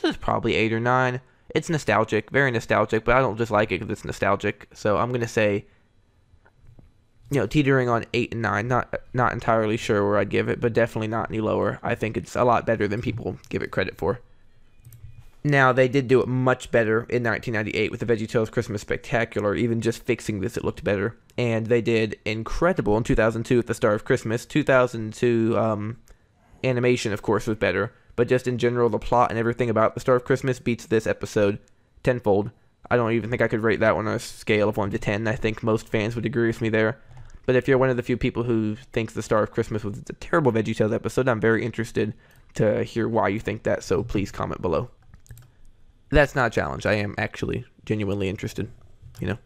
this 0.01 0.11
is 0.11 0.17
probably 0.17 0.55
eight 0.55 0.73
or 0.73 0.79
nine. 0.79 1.21
It's 1.53 1.69
nostalgic, 1.69 2.31
very 2.31 2.51
nostalgic, 2.51 3.05
but 3.05 3.15
I 3.15 3.19
don't 3.19 3.37
just 3.37 3.51
like 3.51 3.71
it 3.71 3.79
because 3.79 3.91
it's 3.91 4.05
nostalgic. 4.05 4.67
So 4.73 4.97
I'm 4.97 5.11
gonna 5.11 5.27
say, 5.27 5.65
you 7.31 7.39
know, 7.39 7.47
teetering 7.47 7.89
on 7.89 8.05
eight 8.13 8.33
and 8.33 8.41
nine. 8.41 8.67
Not 8.67 8.93
not 9.13 9.33
entirely 9.33 9.77
sure 9.77 10.07
where 10.07 10.17
I'd 10.17 10.29
give 10.29 10.49
it, 10.49 10.61
but 10.61 10.73
definitely 10.73 11.07
not 11.07 11.29
any 11.29 11.41
lower. 11.41 11.79
I 11.83 11.95
think 11.95 12.17
it's 12.17 12.35
a 12.35 12.43
lot 12.43 12.65
better 12.65 12.87
than 12.87 13.01
people 13.01 13.37
give 13.49 13.61
it 13.61 13.71
credit 13.71 13.97
for. 13.97 14.19
Now 15.43 15.71
they 15.71 15.87
did 15.87 16.07
do 16.07 16.21
it 16.21 16.27
much 16.27 16.71
better 16.71 16.99
in 17.09 17.23
1998 17.23 17.91
with 17.91 17.99
the 17.99 18.05
VeggieTales 18.05 18.51
Christmas 18.51 18.81
Spectacular. 18.81 19.55
Even 19.55 19.81
just 19.81 20.03
fixing 20.03 20.39
this, 20.39 20.57
it 20.57 20.65
looked 20.65 20.83
better, 20.83 21.17
and 21.37 21.67
they 21.67 21.81
did 21.81 22.17
incredible 22.25 22.97
in 22.97 23.03
2002 23.03 23.57
with 23.57 23.67
the 23.67 23.73
Star 23.73 23.93
of 23.93 24.05
Christmas. 24.05 24.45
2002 24.45 25.55
um, 25.57 25.97
animation, 26.63 27.13
of 27.13 27.21
course, 27.21 27.45
was 27.45 27.57
better 27.57 27.93
but 28.15 28.27
just 28.27 28.47
in 28.47 28.57
general, 28.57 28.89
the 28.89 28.99
plot 28.99 29.29
and 29.29 29.39
everything 29.39 29.69
about 29.69 29.93
the 29.93 29.99
Star 29.99 30.15
of 30.15 30.25
Christmas 30.25 30.59
beats 30.59 30.85
this 30.85 31.07
episode 31.07 31.59
tenfold. 32.03 32.51
I 32.89 32.95
don't 32.95 33.11
even 33.11 33.29
think 33.29 33.41
I 33.41 33.47
could 33.47 33.63
rate 33.63 33.79
that 33.79 33.95
one 33.95 34.07
on 34.07 34.15
a 34.15 34.19
scale 34.19 34.69
of 34.69 34.77
1 34.77 34.91
to 34.91 34.99
10. 34.99 35.27
I 35.27 35.35
think 35.35 35.63
most 35.63 35.89
fans 35.89 36.15
would 36.15 36.25
agree 36.25 36.47
with 36.47 36.61
me 36.61 36.69
there. 36.69 36.99
But 37.45 37.55
if 37.55 37.67
you're 37.67 37.77
one 37.77 37.89
of 37.89 37.97
the 37.97 38.03
few 38.03 38.17
people 38.17 38.43
who 38.43 38.75
thinks 38.91 39.13
the 39.13 39.21
Star 39.21 39.43
of 39.43 39.51
Christmas 39.51 39.83
was 39.83 39.99
a 39.99 40.13
terrible 40.13 40.51
VeggieTales 40.51 40.93
episode, 40.93 41.27
I'm 41.27 41.39
very 41.39 41.63
interested 41.63 42.13
to 42.55 42.83
hear 42.83 43.07
why 43.07 43.27
you 43.27 43.39
think 43.39 43.63
that, 43.63 43.83
so 43.83 44.03
please 44.03 44.31
comment 44.31 44.61
below. 44.61 44.89
That's 46.09 46.35
not 46.35 46.47
a 46.47 46.49
challenge. 46.49 46.85
I 46.85 46.93
am 46.93 47.15
actually 47.17 47.65
genuinely 47.85 48.29
interested, 48.29 48.71
you 49.19 49.27
know. 49.27 49.37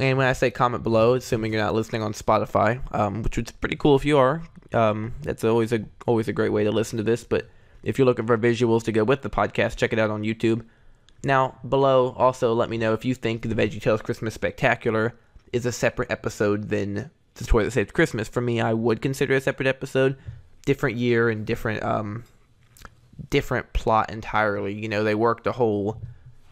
And 0.00 0.18
when 0.18 0.26
I 0.26 0.32
say 0.32 0.50
comment 0.50 0.82
below, 0.82 1.14
assuming 1.14 1.52
you're 1.52 1.62
not 1.62 1.74
listening 1.74 2.02
on 2.02 2.12
Spotify, 2.12 2.80
um, 2.94 3.22
which 3.22 3.38
is 3.38 3.50
pretty 3.52 3.76
cool 3.76 3.94
if 3.94 4.04
you 4.04 4.18
are, 4.18 4.42
um, 4.72 5.14
that's 5.22 5.44
always 5.44 5.72
a 5.72 5.84
always 6.06 6.28
a 6.28 6.32
great 6.32 6.50
way 6.50 6.64
to 6.64 6.72
listen 6.72 6.96
to 6.96 7.02
this. 7.02 7.24
But 7.24 7.48
if 7.82 7.98
you're 7.98 8.06
looking 8.06 8.26
for 8.26 8.36
visuals 8.36 8.82
to 8.84 8.92
go 8.92 9.04
with 9.04 9.22
the 9.22 9.30
podcast, 9.30 9.76
check 9.76 9.92
it 9.92 9.98
out 9.98 10.10
on 10.10 10.22
YouTube. 10.22 10.64
Now, 11.24 11.58
below, 11.68 12.14
also 12.18 12.52
let 12.52 12.68
me 12.68 12.78
know 12.78 12.94
if 12.94 13.04
you 13.04 13.14
think 13.14 13.42
the 13.42 13.54
VeggieTales 13.54 14.02
Christmas 14.02 14.34
Spectacular 14.34 15.14
is 15.52 15.66
a 15.66 15.72
separate 15.72 16.10
episode 16.10 16.68
than 16.68 17.10
the 17.34 17.44
Toy 17.44 17.64
That 17.64 17.70
Saved 17.72 17.92
Christmas. 17.92 18.28
For 18.28 18.40
me, 18.40 18.60
I 18.60 18.72
would 18.72 19.00
consider 19.00 19.34
a 19.34 19.40
separate 19.40 19.66
episode. 19.66 20.16
Different 20.64 20.96
year 20.96 21.28
and 21.28 21.44
different 21.44 21.82
um 21.82 22.24
different 23.30 23.72
plot 23.72 24.10
entirely. 24.10 24.74
You 24.74 24.88
know, 24.88 25.04
they 25.04 25.14
worked 25.14 25.46
a 25.46 25.52
whole 25.52 26.00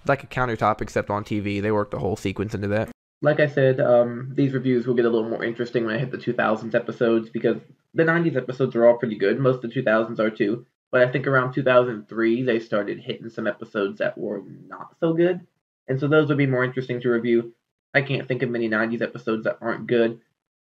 like 0.06 0.22
a 0.22 0.26
countertop 0.26 0.80
except 0.80 1.10
on 1.10 1.24
TV. 1.24 1.60
They 1.60 1.72
worked 1.72 1.94
a 1.94 1.98
whole 1.98 2.16
sequence 2.16 2.54
into 2.54 2.68
that. 2.68 2.90
Like 3.22 3.38
I 3.38 3.46
said, 3.46 3.80
um, 3.80 4.32
these 4.34 4.54
reviews 4.54 4.86
will 4.86 4.94
get 4.94 5.04
a 5.04 5.10
little 5.10 5.28
more 5.28 5.44
interesting 5.44 5.84
when 5.84 5.94
I 5.94 5.98
hit 5.98 6.10
the 6.10 6.16
2000s 6.16 6.74
episodes 6.74 7.28
because 7.28 7.58
the 7.92 8.04
90s 8.04 8.36
episodes 8.36 8.74
are 8.74 8.86
all 8.86 8.96
pretty 8.96 9.18
good. 9.18 9.38
Most 9.38 9.62
of 9.62 9.72
the 9.72 9.82
2000s 9.82 10.18
are 10.18 10.30
too. 10.30 10.64
But 10.90 11.02
I 11.02 11.12
think 11.12 11.26
around 11.26 11.52
2003, 11.52 12.42
they 12.42 12.58
started 12.58 12.98
hitting 12.98 13.28
some 13.28 13.46
episodes 13.46 13.98
that 13.98 14.16
were 14.18 14.42
not 14.66 14.96
so 15.00 15.12
good. 15.12 15.46
And 15.86 16.00
so 16.00 16.08
those 16.08 16.28
would 16.28 16.38
be 16.38 16.46
more 16.46 16.64
interesting 16.64 17.00
to 17.02 17.10
review. 17.10 17.52
I 17.94 18.02
can't 18.02 18.26
think 18.26 18.42
of 18.42 18.50
many 18.50 18.68
90s 18.68 19.02
episodes 19.02 19.44
that 19.44 19.58
aren't 19.60 19.86
good. 19.86 20.20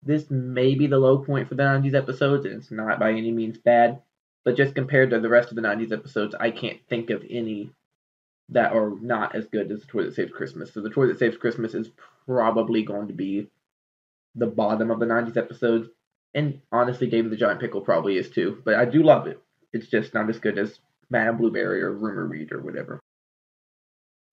This 0.02 0.30
may 0.30 0.74
be 0.74 0.86
the 0.86 0.98
low 0.98 1.18
point 1.18 1.48
for 1.48 1.54
the 1.54 1.62
90s 1.62 1.94
episodes, 1.94 2.46
and 2.46 2.54
it's 2.54 2.70
not 2.70 2.98
by 2.98 3.10
any 3.10 3.30
means 3.30 3.58
bad. 3.58 4.02
But 4.44 4.56
just 4.56 4.74
compared 4.74 5.10
to 5.10 5.20
the 5.20 5.28
rest 5.28 5.50
of 5.50 5.56
the 5.56 5.62
90s 5.62 5.92
episodes, 5.92 6.34
I 6.38 6.50
can't 6.50 6.78
think 6.88 7.10
of 7.10 7.22
any 7.28 7.70
that 8.48 8.72
are 8.72 8.90
not 9.00 9.34
as 9.34 9.46
good 9.46 9.70
as 9.70 9.80
The 9.80 9.86
Toy 9.86 10.04
That 10.04 10.14
Saves 10.14 10.32
Christmas. 10.32 10.72
So 10.72 10.80
The 10.80 10.90
Toy 10.90 11.06
That 11.06 11.18
Saves 11.18 11.36
Christmas 11.36 11.74
is 11.74 11.90
probably 12.26 12.82
going 12.82 13.08
to 13.08 13.14
be 13.14 13.48
the 14.34 14.46
bottom 14.46 14.90
of 14.90 14.98
the 14.98 15.06
90s 15.06 15.36
episodes. 15.36 15.88
And 16.34 16.60
honestly, 16.72 17.08
David 17.08 17.30
the 17.30 17.36
Giant 17.36 17.60
Pickle 17.60 17.82
probably 17.82 18.16
is 18.16 18.30
too. 18.30 18.62
But 18.64 18.74
I 18.74 18.86
do 18.86 19.02
love 19.02 19.26
it. 19.26 19.40
It's 19.72 19.88
just 19.88 20.14
not 20.14 20.30
as 20.30 20.38
good 20.38 20.58
as 20.58 20.80
Madame 21.10 21.36
Blueberry 21.36 21.82
or 21.82 21.92
Rumor 21.92 22.26
Weed 22.26 22.52
or 22.52 22.60
whatever. 22.60 23.00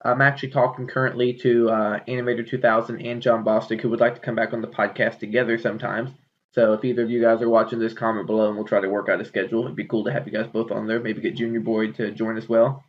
I'm 0.02 0.20
actually 0.20 0.50
talking 0.50 0.86
currently 0.86 1.32
to 1.34 1.70
uh, 1.70 2.00
Animator 2.06 2.46
2000 2.48 3.00
and 3.00 3.20
John 3.20 3.44
Bostic, 3.44 3.80
who 3.80 3.90
would 3.90 4.00
like 4.00 4.14
to 4.14 4.20
come 4.20 4.36
back 4.36 4.52
on 4.52 4.60
the 4.60 4.68
podcast 4.68 5.18
together 5.18 5.58
sometimes. 5.58 6.10
So 6.52 6.72
if 6.72 6.84
either 6.84 7.02
of 7.02 7.10
you 7.10 7.20
guys 7.20 7.42
are 7.42 7.48
watching 7.48 7.78
this, 7.78 7.92
comment 7.92 8.26
below 8.26 8.48
and 8.48 8.56
we'll 8.56 8.66
try 8.66 8.80
to 8.80 8.88
work 8.88 9.08
out 9.08 9.20
a 9.20 9.24
schedule. 9.24 9.64
It'd 9.64 9.76
be 9.76 9.84
cool 9.84 10.04
to 10.04 10.12
have 10.12 10.26
you 10.26 10.32
guys 10.32 10.46
both 10.46 10.70
on 10.70 10.86
there. 10.86 11.00
Maybe 11.00 11.20
get 11.20 11.36
Junior 11.36 11.60
Boy 11.60 11.92
to 11.92 12.10
join 12.12 12.36
as 12.36 12.48
well. 12.48 12.84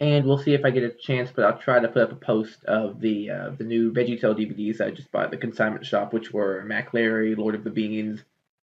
And 0.00 0.24
we'll 0.26 0.38
see 0.38 0.54
if 0.54 0.64
I 0.64 0.70
get 0.70 0.84
a 0.84 0.90
chance, 0.90 1.30
but 1.34 1.44
I'll 1.44 1.58
try 1.58 1.80
to 1.80 1.88
put 1.88 2.02
up 2.02 2.12
a 2.12 2.16
post 2.16 2.64
of 2.64 3.00
the 3.00 3.30
uh, 3.30 3.50
the 3.58 3.64
new 3.64 3.92
VeggieTale 3.92 4.38
DVDs 4.38 4.80
I 4.80 4.92
just 4.92 5.10
bought 5.10 5.24
at 5.24 5.30
the 5.32 5.36
consignment 5.36 5.84
shop, 5.84 6.12
which 6.12 6.32
were 6.32 6.62
Mac 6.64 6.94
Larry, 6.94 7.34
Lord 7.34 7.56
of 7.56 7.64
the 7.64 7.70
Beans, 7.70 8.22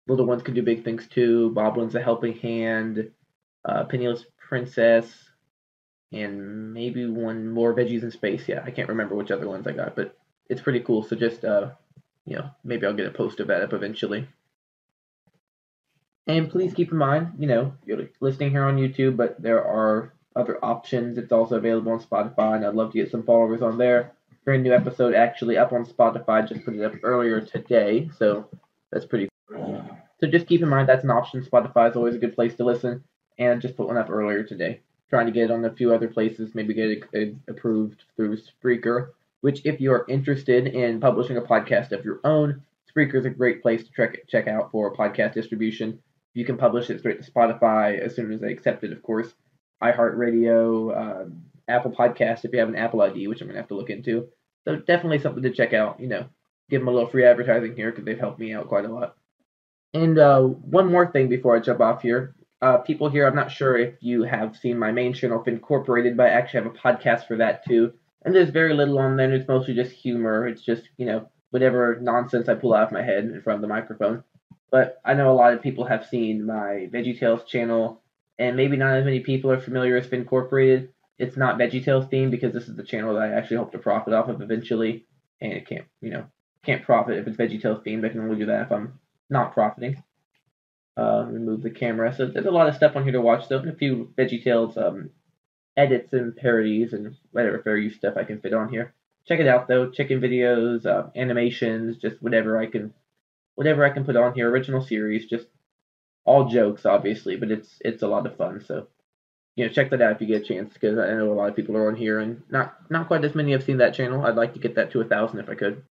Little 0.07 0.25
Ones 0.25 0.43
Can 0.43 0.53
Do 0.53 0.61
Big 0.61 0.83
Things 0.83 1.07
Too, 1.07 1.51
Bob 1.51 1.77
Lends 1.77 1.95
a 1.95 2.01
Helping 2.01 2.37
Hand, 2.39 3.09
uh, 3.63 3.85
Penniless 3.85 4.25
Princess, 4.37 5.13
and 6.13 6.73
maybe 6.73 7.05
one 7.05 7.49
more 7.49 7.73
Veggies 7.73 8.03
in 8.03 8.11
Space. 8.11 8.47
Yeah, 8.47 8.61
I 8.63 8.71
can't 8.71 8.89
remember 8.89 9.15
which 9.15 9.31
other 9.31 9.47
ones 9.47 9.65
I 9.67 9.71
got, 9.71 9.95
but 9.95 10.15
it's 10.49 10.61
pretty 10.61 10.81
cool. 10.81 11.03
So 11.03 11.15
just, 11.15 11.43
uh, 11.43 11.71
you 12.25 12.35
know, 12.35 12.49
maybe 12.63 12.85
I'll 12.85 12.93
get 12.93 13.07
a 13.07 13.11
post 13.11 13.39
of 13.39 13.47
that 13.47 13.63
up 13.63 13.73
eventually. 13.73 14.27
And 16.27 16.49
please 16.49 16.73
keep 16.73 16.91
in 16.91 16.97
mind, 16.97 17.33
you 17.37 17.47
know, 17.47 17.73
you're 17.85 18.07
listening 18.21 18.51
here 18.51 18.63
on 18.63 18.77
YouTube, 18.77 19.17
but 19.17 19.41
there 19.41 19.63
are 19.65 20.13
other 20.35 20.63
options. 20.63 21.17
It's 21.17 21.31
also 21.31 21.55
available 21.55 21.91
on 21.91 21.99
Spotify, 21.99 22.55
and 22.55 22.65
I'd 22.65 22.75
love 22.75 22.93
to 22.93 22.97
get 22.97 23.11
some 23.11 23.23
followers 23.23 23.61
on 23.61 23.77
there. 23.77 24.13
Brand 24.45 24.63
new 24.63 24.73
episode 24.73 25.15
actually 25.15 25.57
up 25.57 25.73
on 25.73 25.85
Spotify. 25.85 26.47
Just 26.47 26.63
put 26.63 26.75
it 26.75 26.83
up 26.83 26.93
earlier 27.03 27.41
today, 27.41 28.09
so 28.17 28.47
that's 28.91 29.05
pretty 29.05 29.29
cool. 29.49 29.83
so 30.19 30.27
just 30.27 30.47
keep 30.47 30.61
in 30.61 30.69
mind 30.69 30.87
that's 30.87 31.03
an 31.03 31.11
option. 31.11 31.43
Spotify 31.43 31.89
is 31.89 31.95
always 31.95 32.15
a 32.15 32.19
good 32.19 32.35
place 32.35 32.55
to 32.55 32.63
listen, 32.63 33.03
and 33.37 33.61
just 33.61 33.75
put 33.75 33.87
one 33.87 33.97
up 33.97 34.09
earlier 34.09 34.43
today. 34.43 34.81
Trying 35.13 35.27
to 35.27 35.31
get 35.31 35.43
it 35.43 35.51
on 35.51 35.63
a 35.63 35.71
few 35.71 35.93
other 35.93 36.07
places, 36.07 36.55
maybe 36.55 36.73
get 36.73 37.03
it, 37.13 37.35
approved 37.47 38.03
through 38.15 38.35
Spreaker. 38.35 39.09
Which, 39.41 39.63
if 39.63 39.79
you 39.79 39.91
are 39.91 40.07
interested 40.09 40.65
in 40.65 40.99
publishing 40.99 41.37
a 41.37 41.41
podcast 41.43 41.91
of 41.91 42.03
your 42.03 42.19
own, 42.23 42.63
Spreaker 42.89 43.19
is 43.19 43.25
a 43.25 43.29
great 43.29 43.61
place 43.61 43.83
to 43.83 43.91
check 43.95 44.27
check 44.27 44.47
out 44.47 44.71
for 44.71 44.95
podcast 44.95 45.35
distribution. 45.35 45.99
You 46.33 46.45
can 46.45 46.57
publish 46.57 46.89
it 46.89 46.97
straight 46.97 47.23
to 47.23 47.31
Spotify 47.31 47.99
as 47.99 48.15
soon 48.15 48.33
as 48.33 48.41
they 48.41 48.51
accept 48.51 48.83
it, 48.83 48.91
of 48.91 49.03
course. 49.03 49.31
iHeartRadio, 49.83 50.97
uh, 50.97 51.29
Apple 51.67 51.91
Podcast 51.91 52.43
if 52.43 52.51
you 52.51 52.57
have 52.57 52.69
an 52.69 52.75
Apple 52.75 53.03
ID, 53.03 53.27
which 53.27 53.39
I'm 53.39 53.47
gonna 53.47 53.59
have 53.59 53.67
to 53.67 53.75
look 53.75 53.91
into. 53.91 54.29
So 54.65 54.77
definitely 54.77 55.19
something 55.19 55.43
to 55.43 55.51
check 55.51 55.73
out. 55.73 55.99
You 55.99 56.07
know, 56.07 56.25
give 56.71 56.81
them 56.81 56.87
a 56.87 56.91
little 56.91 57.07
free 57.07 57.23
advertising 57.23 57.75
here 57.75 57.91
because 57.91 58.03
they've 58.03 58.19
helped 58.19 58.39
me 58.39 58.51
out 58.55 58.67
quite 58.67 58.85
a 58.85 58.91
lot. 58.91 59.15
And 59.93 60.17
uh, 60.17 60.41
one 60.41 60.89
more 60.89 61.11
thing 61.11 61.29
before 61.29 61.55
I 61.55 61.59
jump 61.59 61.81
off 61.81 62.01
here. 62.01 62.33
Uh, 62.63 62.77
people 62.77 63.09
here, 63.09 63.27
I'm 63.27 63.35
not 63.35 63.51
sure 63.51 63.75
if 63.75 63.95
you 63.99 64.23
have 64.23 64.55
seen 64.55 64.79
my 64.79 64.89
main 64.89 65.11
channel, 65.13 65.43
Incorporated, 65.45 66.15
but 66.15 66.27
I 66.27 66.29
actually 66.29 66.63
have 66.63 66.73
a 66.73 66.77
podcast 66.77 67.27
for 67.27 67.35
that 67.35 67.65
too. 67.65 67.91
And 68.23 68.33
there's 68.33 68.51
very 68.51 68.73
little 68.73 68.99
on 68.99 69.17
there. 69.17 69.33
It's 69.33 69.49
mostly 69.49 69.73
just 69.73 69.91
humor. 69.91 70.47
It's 70.47 70.61
just 70.61 70.83
you 70.95 71.05
know 71.05 71.27
whatever 71.49 71.99
nonsense 71.99 72.47
I 72.47 72.53
pull 72.53 72.73
out 72.73 72.87
of 72.87 72.93
my 72.93 73.03
head 73.03 73.25
in 73.25 73.41
front 73.41 73.57
of 73.57 73.61
the 73.63 73.67
microphone. 73.67 74.23
But 74.71 75.01
I 75.03 75.13
know 75.13 75.29
a 75.29 75.35
lot 75.35 75.53
of 75.53 75.61
people 75.61 75.83
have 75.83 76.07
seen 76.07 76.45
my 76.45 76.87
VeggieTales 76.89 77.45
channel, 77.45 78.01
and 78.39 78.55
maybe 78.55 78.77
not 78.77 78.95
as 78.95 79.03
many 79.03 79.19
people 79.19 79.51
are 79.51 79.59
familiar 79.59 79.95
with 79.95 80.13
Incorporated. 80.13 80.93
It's 81.19 81.35
not 81.35 81.59
VeggieTales 81.59 82.09
themed 82.09 82.31
because 82.31 82.53
this 82.53 82.69
is 82.69 82.77
the 82.77 82.83
channel 82.83 83.13
that 83.15 83.23
I 83.23 83.33
actually 83.33 83.57
hope 83.57 83.73
to 83.73 83.77
profit 83.77 84.13
off 84.13 84.29
of 84.29 84.41
eventually, 84.41 85.05
and 85.41 85.51
it 85.51 85.67
can't, 85.67 85.85
you 85.99 86.11
know, 86.11 86.27
can't 86.65 86.85
profit 86.85 87.17
if 87.17 87.27
it's 87.27 87.35
VeggieTales 87.35 87.85
themed. 87.85 88.05
I 88.05 88.09
can 88.09 88.21
only 88.21 88.37
do 88.37 88.45
that 88.45 88.67
if 88.67 88.71
I'm 88.71 89.01
not 89.29 89.53
profiting. 89.53 90.01
Uh, 90.95 91.25
remove 91.27 91.63
the 91.63 91.71
camera. 91.71 92.13
So 92.15 92.27
there's 92.27 92.45
a 92.45 92.51
lot 92.51 92.69
of 92.69 92.75
stuff 92.75 92.95
on 92.95 93.03
here 93.03 93.13
to 93.13 93.21
watch 93.21 93.49
though, 93.49 93.57
and 93.57 93.69
a 93.69 93.75
few 93.75 94.13
VeggieTales 94.15 94.77
um, 94.77 95.09
edits 95.75 96.13
and 96.13 96.35
parodies 96.35 96.93
and 96.93 97.15
whatever 97.31 97.63
fair 97.63 97.77
use 97.77 97.95
stuff 97.95 98.15
I 98.15 98.23
can 98.23 98.39
fit 98.39 98.53
on 98.53 98.69
here. 98.69 98.93
Check 99.27 99.39
it 99.39 99.47
out 99.47 99.67
though. 99.67 99.89
Chicken 99.89 100.21
videos, 100.21 100.85
uh, 100.85 101.09
animations, 101.15 101.97
just 101.97 102.21
whatever 102.21 102.59
I 102.59 102.67
can 102.67 102.93
whatever 103.55 103.83
I 103.83 103.89
can 103.89 104.05
put 104.05 104.15
on 104.15 104.35
here. 104.35 104.49
Original 104.49 104.81
series, 104.81 105.25
just 105.25 105.47
all 106.25 106.47
jokes, 106.49 106.85
obviously, 106.85 107.37
but 107.37 107.49
it's 107.49 107.79
it's 107.81 108.03
a 108.03 108.07
lot 108.07 108.27
of 108.27 108.37
fun. 108.37 108.63
So 108.63 108.87
you 109.55 109.65
know, 109.65 109.71
check 109.71 109.89
that 109.89 110.01
out 110.01 110.13
if 110.13 110.21
you 110.21 110.27
get 110.27 110.41
a 110.41 110.45
chance, 110.45 110.73
because 110.73 110.97
I 110.97 111.11
know 111.13 111.31
a 111.31 111.33
lot 111.33 111.49
of 111.49 111.55
people 111.55 111.77
are 111.77 111.87
on 111.87 111.95
here, 111.95 112.19
and 112.19 112.43
not 112.49 112.75
not 112.91 113.07
quite 113.07 113.25
as 113.25 113.35
many 113.35 113.51
have 113.51 113.63
seen 113.63 113.77
that 113.77 113.93
channel. 113.93 114.25
I'd 114.25 114.35
like 114.35 114.53
to 114.53 114.59
get 114.59 114.75
that 114.75 114.91
to 114.91 115.01
a 115.01 115.05
thousand 115.05 115.39
if 115.39 115.49
I 115.49 115.55
could. 115.55 115.83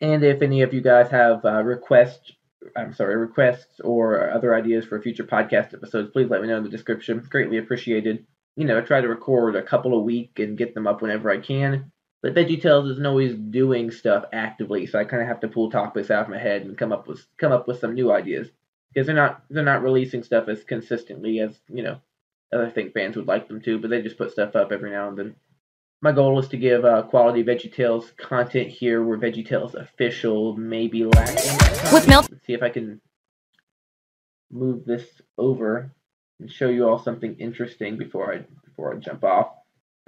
And 0.00 0.24
if 0.24 0.42
any 0.42 0.62
of 0.62 0.74
you 0.74 0.80
guys 0.80 1.10
have 1.10 1.44
uh, 1.44 1.62
requests, 1.62 2.32
I'm 2.76 2.92
sorry, 2.92 3.16
requests 3.16 3.80
or 3.80 4.30
other 4.30 4.54
ideas 4.54 4.84
for 4.84 5.00
future 5.00 5.24
podcast 5.24 5.74
episodes, 5.74 6.10
please 6.12 6.30
let 6.30 6.42
me 6.42 6.48
know 6.48 6.58
in 6.58 6.62
the 6.62 6.68
description. 6.68 7.26
Greatly 7.30 7.58
appreciated. 7.58 8.26
You 8.56 8.66
know, 8.66 8.78
I 8.78 8.82
try 8.82 9.00
to 9.00 9.08
record 9.08 9.56
a 9.56 9.62
couple 9.62 9.94
a 9.94 10.00
week 10.00 10.38
and 10.38 10.58
get 10.58 10.74
them 10.74 10.86
up 10.86 11.02
whenever 11.02 11.30
I 11.30 11.38
can. 11.38 11.90
But 12.22 12.34
VeggieTales 12.34 12.90
isn't 12.92 13.06
always 13.06 13.34
doing 13.34 13.90
stuff 13.90 14.24
actively, 14.32 14.86
so 14.86 14.98
I 14.98 15.04
kind 15.04 15.22
of 15.22 15.28
have 15.28 15.40
to 15.40 15.48
pull 15.48 15.70
topics 15.70 16.10
out 16.10 16.24
of 16.24 16.30
my 16.30 16.38
head 16.38 16.62
and 16.62 16.78
come 16.78 16.92
up 16.92 17.08
with 17.08 17.26
come 17.36 17.50
up 17.50 17.66
with 17.66 17.80
some 17.80 17.94
new 17.94 18.12
ideas 18.12 18.48
because 18.92 19.06
they're 19.06 19.16
not 19.16 19.42
they're 19.50 19.64
not 19.64 19.82
releasing 19.82 20.22
stuff 20.22 20.48
as 20.48 20.62
consistently 20.62 21.40
as 21.40 21.58
you 21.68 21.82
know 21.82 21.98
as 22.52 22.60
I 22.60 22.70
think 22.70 22.92
fans 22.92 23.16
would 23.16 23.26
like 23.26 23.48
them 23.48 23.60
to, 23.62 23.78
but 23.78 23.90
they 23.90 24.02
just 24.02 24.18
put 24.18 24.30
stuff 24.30 24.54
up 24.54 24.70
every 24.70 24.90
now 24.90 25.08
and 25.08 25.18
then. 25.18 25.36
My 26.04 26.10
goal 26.10 26.40
is 26.40 26.48
to 26.48 26.56
give 26.56 26.84
uh, 26.84 27.02
quality 27.02 27.44
VeggieTales 27.44 28.16
content 28.16 28.68
here, 28.68 29.04
where 29.04 29.16
VeggieTales 29.16 29.74
official 29.74 30.56
maybe 30.56 31.04
lacking. 31.04 31.58
With 31.92 32.08
milk. 32.08 32.26
Let's 32.28 32.44
see 32.44 32.54
if 32.54 32.62
I 32.62 32.70
can 32.70 33.00
move 34.50 34.84
this 34.84 35.06
over 35.38 35.94
and 36.40 36.50
show 36.50 36.68
you 36.68 36.88
all 36.88 36.98
something 36.98 37.36
interesting 37.38 37.96
before 37.96 38.34
I 38.34 38.44
before 38.64 38.92
I 38.92 38.98
jump 38.98 39.22
off. 39.22 39.52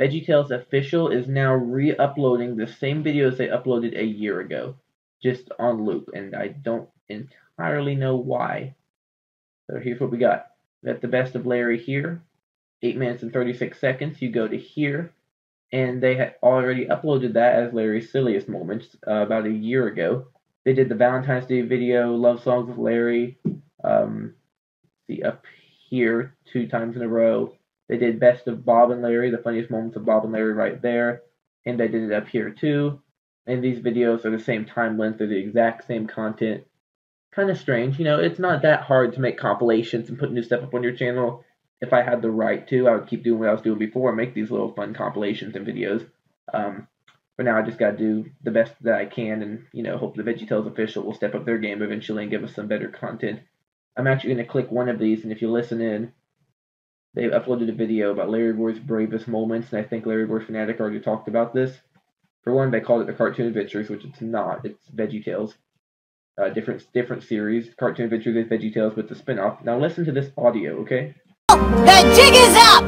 VeggieTales 0.00 0.50
Official 0.50 1.12
is 1.12 1.28
now 1.28 1.54
re-uploading 1.54 2.56
the 2.56 2.66
same 2.66 3.04
videos 3.04 3.36
they 3.36 3.46
uploaded 3.46 3.96
a 3.96 4.04
year 4.04 4.40
ago, 4.40 4.74
just 5.22 5.48
on 5.60 5.84
loop, 5.84 6.10
and 6.12 6.34
I 6.34 6.48
don't 6.48 6.88
entirely 7.08 7.94
know 7.94 8.16
why. 8.16 8.74
So 9.70 9.78
here's 9.78 10.00
what 10.00 10.10
we 10.10 10.18
got. 10.18 10.46
We 10.82 10.90
got 10.90 11.00
the 11.00 11.06
best 11.06 11.36
of 11.36 11.46
Larry 11.46 11.78
here, 11.78 12.20
8 12.82 12.96
minutes 12.96 13.22
and 13.22 13.32
36 13.32 13.78
seconds. 13.78 14.20
You 14.20 14.30
go 14.30 14.48
to 14.48 14.58
here, 14.58 15.12
and 15.74 16.00
they 16.00 16.14
had 16.14 16.36
already 16.40 16.86
uploaded 16.86 17.32
that 17.32 17.56
as 17.56 17.74
Larry's 17.74 18.12
silliest 18.12 18.48
moments 18.48 18.96
uh, 19.08 19.14
about 19.14 19.44
a 19.44 19.50
year 19.50 19.88
ago. 19.88 20.28
They 20.64 20.72
did 20.72 20.88
the 20.88 20.94
Valentine's 20.94 21.46
Day 21.46 21.62
video, 21.62 22.14
Love 22.14 22.44
Songs 22.44 22.68
with 22.68 22.78
Larry, 22.78 23.38
um, 23.82 24.34
see 25.08 25.24
up 25.24 25.42
here 25.90 26.36
two 26.52 26.68
times 26.68 26.94
in 26.94 27.02
a 27.02 27.08
row. 27.08 27.56
They 27.88 27.96
did 27.98 28.20
Best 28.20 28.46
of 28.46 28.64
Bob 28.64 28.92
and 28.92 29.02
Larry, 29.02 29.32
the 29.32 29.38
funniest 29.38 29.68
moments 29.68 29.96
of 29.96 30.06
Bob 30.06 30.22
and 30.22 30.32
Larry 30.32 30.52
right 30.52 30.80
there. 30.80 31.22
And 31.66 31.78
they 31.78 31.88
did 31.88 32.04
it 32.04 32.12
up 32.12 32.28
here 32.28 32.50
too. 32.50 33.00
And 33.48 33.62
these 33.62 33.80
videos 33.80 34.24
are 34.24 34.30
the 34.30 34.38
same 34.38 34.64
time 34.64 34.96
length, 34.96 35.18
they're 35.18 35.26
the 35.26 35.36
exact 35.36 35.88
same 35.88 36.06
content. 36.06 36.62
Kind 37.34 37.50
of 37.50 37.58
strange, 37.58 37.98
you 37.98 38.04
know, 38.04 38.20
it's 38.20 38.38
not 38.38 38.62
that 38.62 38.82
hard 38.82 39.12
to 39.14 39.20
make 39.20 39.38
compilations 39.38 40.08
and 40.08 40.20
put 40.20 40.30
new 40.30 40.44
stuff 40.44 40.62
up 40.62 40.72
on 40.72 40.84
your 40.84 40.94
channel. 40.94 41.44
If 41.80 41.92
I 41.92 42.02
had 42.02 42.22
the 42.22 42.30
right 42.30 42.66
to, 42.68 42.88
I 42.88 42.96
would 42.96 43.08
keep 43.08 43.24
doing 43.24 43.40
what 43.40 43.48
I 43.48 43.52
was 43.52 43.62
doing 43.62 43.78
before 43.78 44.08
and 44.08 44.16
make 44.16 44.34
these 44.34 44.50
little 44.50 44.72
fun 44.72 44.94
compilations 44.94 45.54
and 45.54 45.66
videos. 45.66 46.08
Um, 46.52 46.88
for 47.36 47.42
now, 47.42 47.58
I 47.58 47.62
just 47.62 47.78
got 47.78 47.92
to 47.92 47.96
do 47.96 48.30
the 48.42 48.50
best 48.50 48.74
that 48.82 48.94
I 48.94 49.06
can 49.06 49.42
and, 49.42 49.66
you 49.72 49.82
know, 49.82 49.98
hope 49.98 50.16
the 50.16 50.22
VeggieTales 50.22 50.70
official 50.70 51.02
will 51.02 51.14
step 51.14 51.34
up 51.34 51.44
their 51.44 51.58
game 51.58 51.82
eventually 51.82 52.22
and 52.22 52.30
give 52.30 52.44
us 52.44 52.54
some 52.54 52.68
better 52.68 52.88
content. 52.88 53.40
I'm 53.96 54.06
actually 54.06 54.34
going 54.34 54.46
to 54.46 54.50
click 54.50 54.70
one 54.70 54.88
of 54.88 54.98
these, 54.98 55.22
and 55.22 55.32
if 55.32 55.42
you 55.42 55.50
listen 55.50 55.80
in, 55.80 56.12
they 57.14 57.24
uploaded 57.24 57.68
a 57.68 57.72
video 57.72 58.10
about 58.10 58.30
Larry 58.30 58.52
Boy's 58.52 58.78
bravest 58.78 59.28
moments, 59.28 59.72
and 59.72 59.80
I 59.80 59.88
think 59.88 60.04
Larry 60.04 60.26
Boy 60.26 60.44
Fanatic 60.44 60.80
already 60.80 61.00
talked 61.00 61.28
about 61.28 61.54
this. 61.54 61.76
For 62.42 62.52
one, 62.52 62.70
they 62.70 62.80
called 62.80 63.02
it 63.02 63.06
the 63.06 63.12
Cartoon 63.12 63.46
Adventures, 63.46 63.88
which 63.88 64.04
it's 64.04 64.20
not. 64.20 64.64
It's 64.64 64.88
VeggieTales. 64.94 65.54
Uh, 66.36 66.48
different 66.48 66.84
different 66.92 67.22
series. 67.22 67.72
Cartoon 67.78 68.06
Adventures 68.06 68.36
is 68.36 68.50
VeggieTales 68.50 68.96
with 68.96 69.08
the 69.08 69.14
spinoff. 69.14 69.64
Now 69.64 69.78
listen 69.78 70.04
to 70.06 70.12
this 70.12 70.32
audio, 70.36 70.80
okay? 70.80 71.14
The 71.48 72.02
jig 72.16 72.34
is 72.34 72.56
up! 72.56 72.82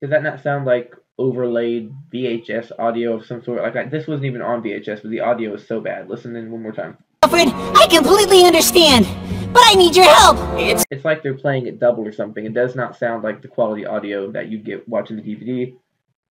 Does 0.00 0.10
that 0.10 0.22
not 0.22 0.42
sound 0.42 0.66
like 0.66 0.94
overlaid 1.18 1.90
VHS 2.12 2.70
audio 2.78 3.14
of 3.14 3.26
some 3.26 3.42
sort? 3.42 3.62
Like 3.62 3.74
I, 3.76 3.84
this 3.86 4.06
wasn't 4.06 4.26
even 4.26 4.42
on 4.42 4.62
VHS, 4.62 5.02
but 5.02 5.10
the 5.10 5.20
audio 5.20 5.54
is 5.54 5.66
so 5.66 5.80
bad. 5.80 6.08
Listen 6.08 6.36
in 6.36 6.50
one 6.50 6.62
more 6.62 6.72
time. 6.72 6.98
Alfred, 7.22 7.48
I 7.48 7.86
completely 7.90 8.44
understand, 8.44 9.06
but 9.52 9.62
I 9.64 9.74
need 9.74 9.96
your 9.96 10.04
help. 10.04 10.36
It's 10.60 10.84
It's 10.90 11.04
like 11.04 11.22
they're 11.22 11.34
playing 11.34 11.66
it 11.66 11.80
double 11.80 12.06
or 12.06 12.12
something. 12.12 12.44
It 12.44 12.54
does 12.54 12.76
not 12.76 12.96
sound 12.96 13.24
like 13.24 13.42
the 13.42 13.48
quality 13.48 13.86
audio 13.86 14.30
that 14.32 14.48
you 14.48 14.58
get 14.58 14.88
watching 14.88 15.16
the 15.16 15.22
DVD. 15.22 15.74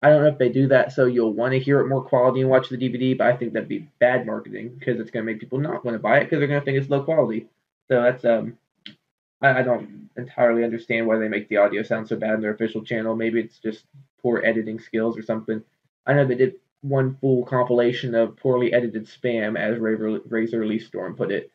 I 0.04 0.10
don't 0.10 0.20
know 0.20 0.28
if 0.28 0.36
they 0.36 0.50
do 0.50 0.68
that 0.68 0.92
so 0.92 1.06
you'll 1.06 1.32
want 1.32 1.52
to 1.52 1.58
hear 1.58 1.80
it 1.80 1.88
more 1.88 2.04
quality 2.04 2.42
and 2.42 2.50
watch 2.50 2.68
the 2.68 2.76
DVD, 2.76 3.16
but 3.16 3.26
I 3.26 3.34
think 3.34 3.54
that'd 3.54 3.70
be 3.70 3.88
bad 4.00 4.26
marketing 4.26 4.76
because 4.78 5.00
it's 5.00 5.10
going 5.10 5.24
to 5.24 5.32
make 5.32 5.40
people 5.40 5.58
not 5.58 5.82
want 5.82 5.94
to 5.94 5.98
buy 5.98 6.18
it 6.18 6.24
because 6.24 6.40
they're 6.40 6.46
going 6.46 6.60
to 6.60 6.64
think 6.64 6.76
it's 6.76 6.90
low 6.90 7.02
quality. 7.02 7.48
So 7.88 8.02
that's 8.02 8.22
um, 8.22 8.58
I, 9.40 9.60
I 9.60 9.62
don't 9.62 10.10
entirely 10.18 10.62
understand 10.62 11.06
why 11.06 11.16
they 11.16 11.28
make 11.28 11.48
the 11.48 11.56
audio 11.56 11.82
sound 11.82 12.06
so 12.06 12.16
bad 12.16 12.34
in 12.34 12.42
their 12.42 12.52
official 12.52 12.84
channel. 12.84 13.16
Maybe 13.16 13.40
it's 13.40 13.58
just 13.58 13.84
poor 14.20 14.42
editing 14.44 14.78
skills 14.78 15.16
or 15.16 15.22
something. 15.22 15.62
I 16.06 16.12
know 16.12 16.26
they 16.26 16.34
did 16.34 16.56
one 16.82 17.16
full 17.22 17.46
compilation 17.46 18.14
of 18.14 18.36
poorly 18.36 18.74
edited 18.74 19.06
spam, 19.06 19.58
as 19.58 19.78
Razor, 19.78 20.66
Lee 20.66 20.78
Storm 20.80 21.16
put 21.16 21.32
it 21.32 21.50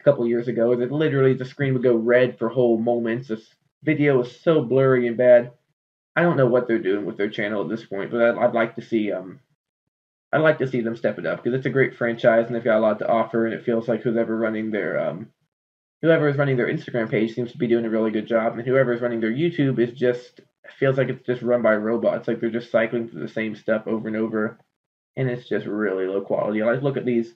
a 0.00 0.04
couple 0.04 0.26
years 0.26 0.48
ago. 0.48 0.74
That 0.74 0.90
literally 0.90 1.34
the 1.34 1.44
screen 1.44 1.74
would 1.74 1.82
go 1.82 1.96
red 1.96 2.38
for 2.38 2.48
whole 2.48 2.78
moments. 2.78 3.28
This 3.28 3.46
video 3.82 4.16
was 4.16 4.40
so 4.40 4.62
blurry 4.62 5.06
and 5.06 5.18
bad. 5.18 5.52
I 6.16 6.22
don't 6.22 6.36
know 6.36 6.46
what 6.46 6.66
they're 6.66 6.78
doing 6.78 7.06
with 7.06 7.16
their 7.16 7.30
channel 7.30 7.62
at 7.62 7.68
this 7.68 7.84
point, 7.84 8.10
but 8.10 8.20
I'd, 8.20 8.36
I'd 8.36 8.54
like 8.54 8.76
to 8.76 8.82
see 8.82 9.12
um, 9.12 9.40
I'd 10.32 10.38
like 10.38 10.58
to 10.58 10.66
see 10.66 10.80
them 10.80 10.96
step 10.96 11.18
it 11.18 11.26
up 11.26 11.42
because 11.42 11.56
it's 11.56 11.66
a 11.66 11.70
great 11.70 11.96
franchise 11.96 12.46
and 12.46 12.54
they've 12.54 12.64
got 12.64 12.78
a 12.78 12.80
lot 12.80 12.98
to 13.00 13.08
offer, 13.08 13.46
and 13.46 13.54
it 13.54 13.64
feels 13.64 13.88
like 13.88 14.02
whoever 14.02 14.36
running 14.36 14.70
their 14.70 14.98
um, 14.98 15.28
whoever 16.02 16.28
is 16.28 16.36
running 16.36 16.56
their 16.56 16.72
Instagram 16.72 17.10
page 17.10 17.34
seems 17.34 17.52
to 17.52 17.58
be 17.58 17.68
doing 17.68 17.84
a 17.84 17.90
really 17.90 18.10
good 18.10 18.26
job, 18.26 18.56
and 18.56 18.66
whoever 18.66 18.92
is 18.92 19.00
running 19.00 19.20
their 19.20 19.32
YouTube 19.32 19.78
is 19.78 19.96
just 19.96 20.40
feels 20.78 20.96
like 20.98 21.08
it's 21.08 21.26
just 21.26 21.42
run 21.42 21.62
by 21.62 21.74
robots. 21.74 22.26
Like 22.26 22.40
they're 22.40 22.50
just 22.50 22.70
cycling 22.70 23.08
through 23.08 23.22
the 23.22 23.32
same 23.32 23.54
stuff 23.54 23.86
over 23.86 24.08
and 24.08 24.16
over, 24.16 24.58
and 25.16 25.28
it's 25.28 25.48
just 25.48 25.66
really 25.66 26.06
low 26.06 26.22
quality. 26.22 26.62
Like 26.62 26.82
look 26.82 26.96
at 26.96 27.04
these 27.04 27.34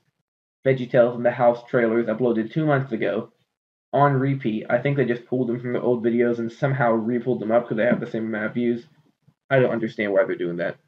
VeggieTales 0.67 1.17
in 1.17 1.23
the 1.23 1.31
House 1.31 1.63
trailers 1.69 2.07
uploaded 2.07 2.53
two 2.53 2.67
months 2.67 2.93
ago 2.93 3.33
on 3.95 4.15
repeat. 4.15 4.67
I 4.71 4.79
think 4.79 4.99
they 4.99 5.07
just 5.07 5.27
pulled 5.27 5.49
them 5.49 5.61
from 5.61 5.73
the 5.75 5.81
old 5.83 6.05
videos 6.05 6.39
and 6.41 6.53
somehow 6.53 6.93
re-pulled 6.93 7.41
them 7.41 7.53
up 7.53 7.65
because 7.65 7.79
they 7.79 7.87
have 7.87 8.01
the 8.01 8.11
same 8.11 8.27
amount 8.27 8.47
of 8.47 8.55
views. 8.55 8.87
I 9.51 9.61
don't 9.61 9.73
understand 9.73 10.13
why 10.13 10.25
they're 10.25 10.37
doing 10.37 10.59
that. 10.59 10.79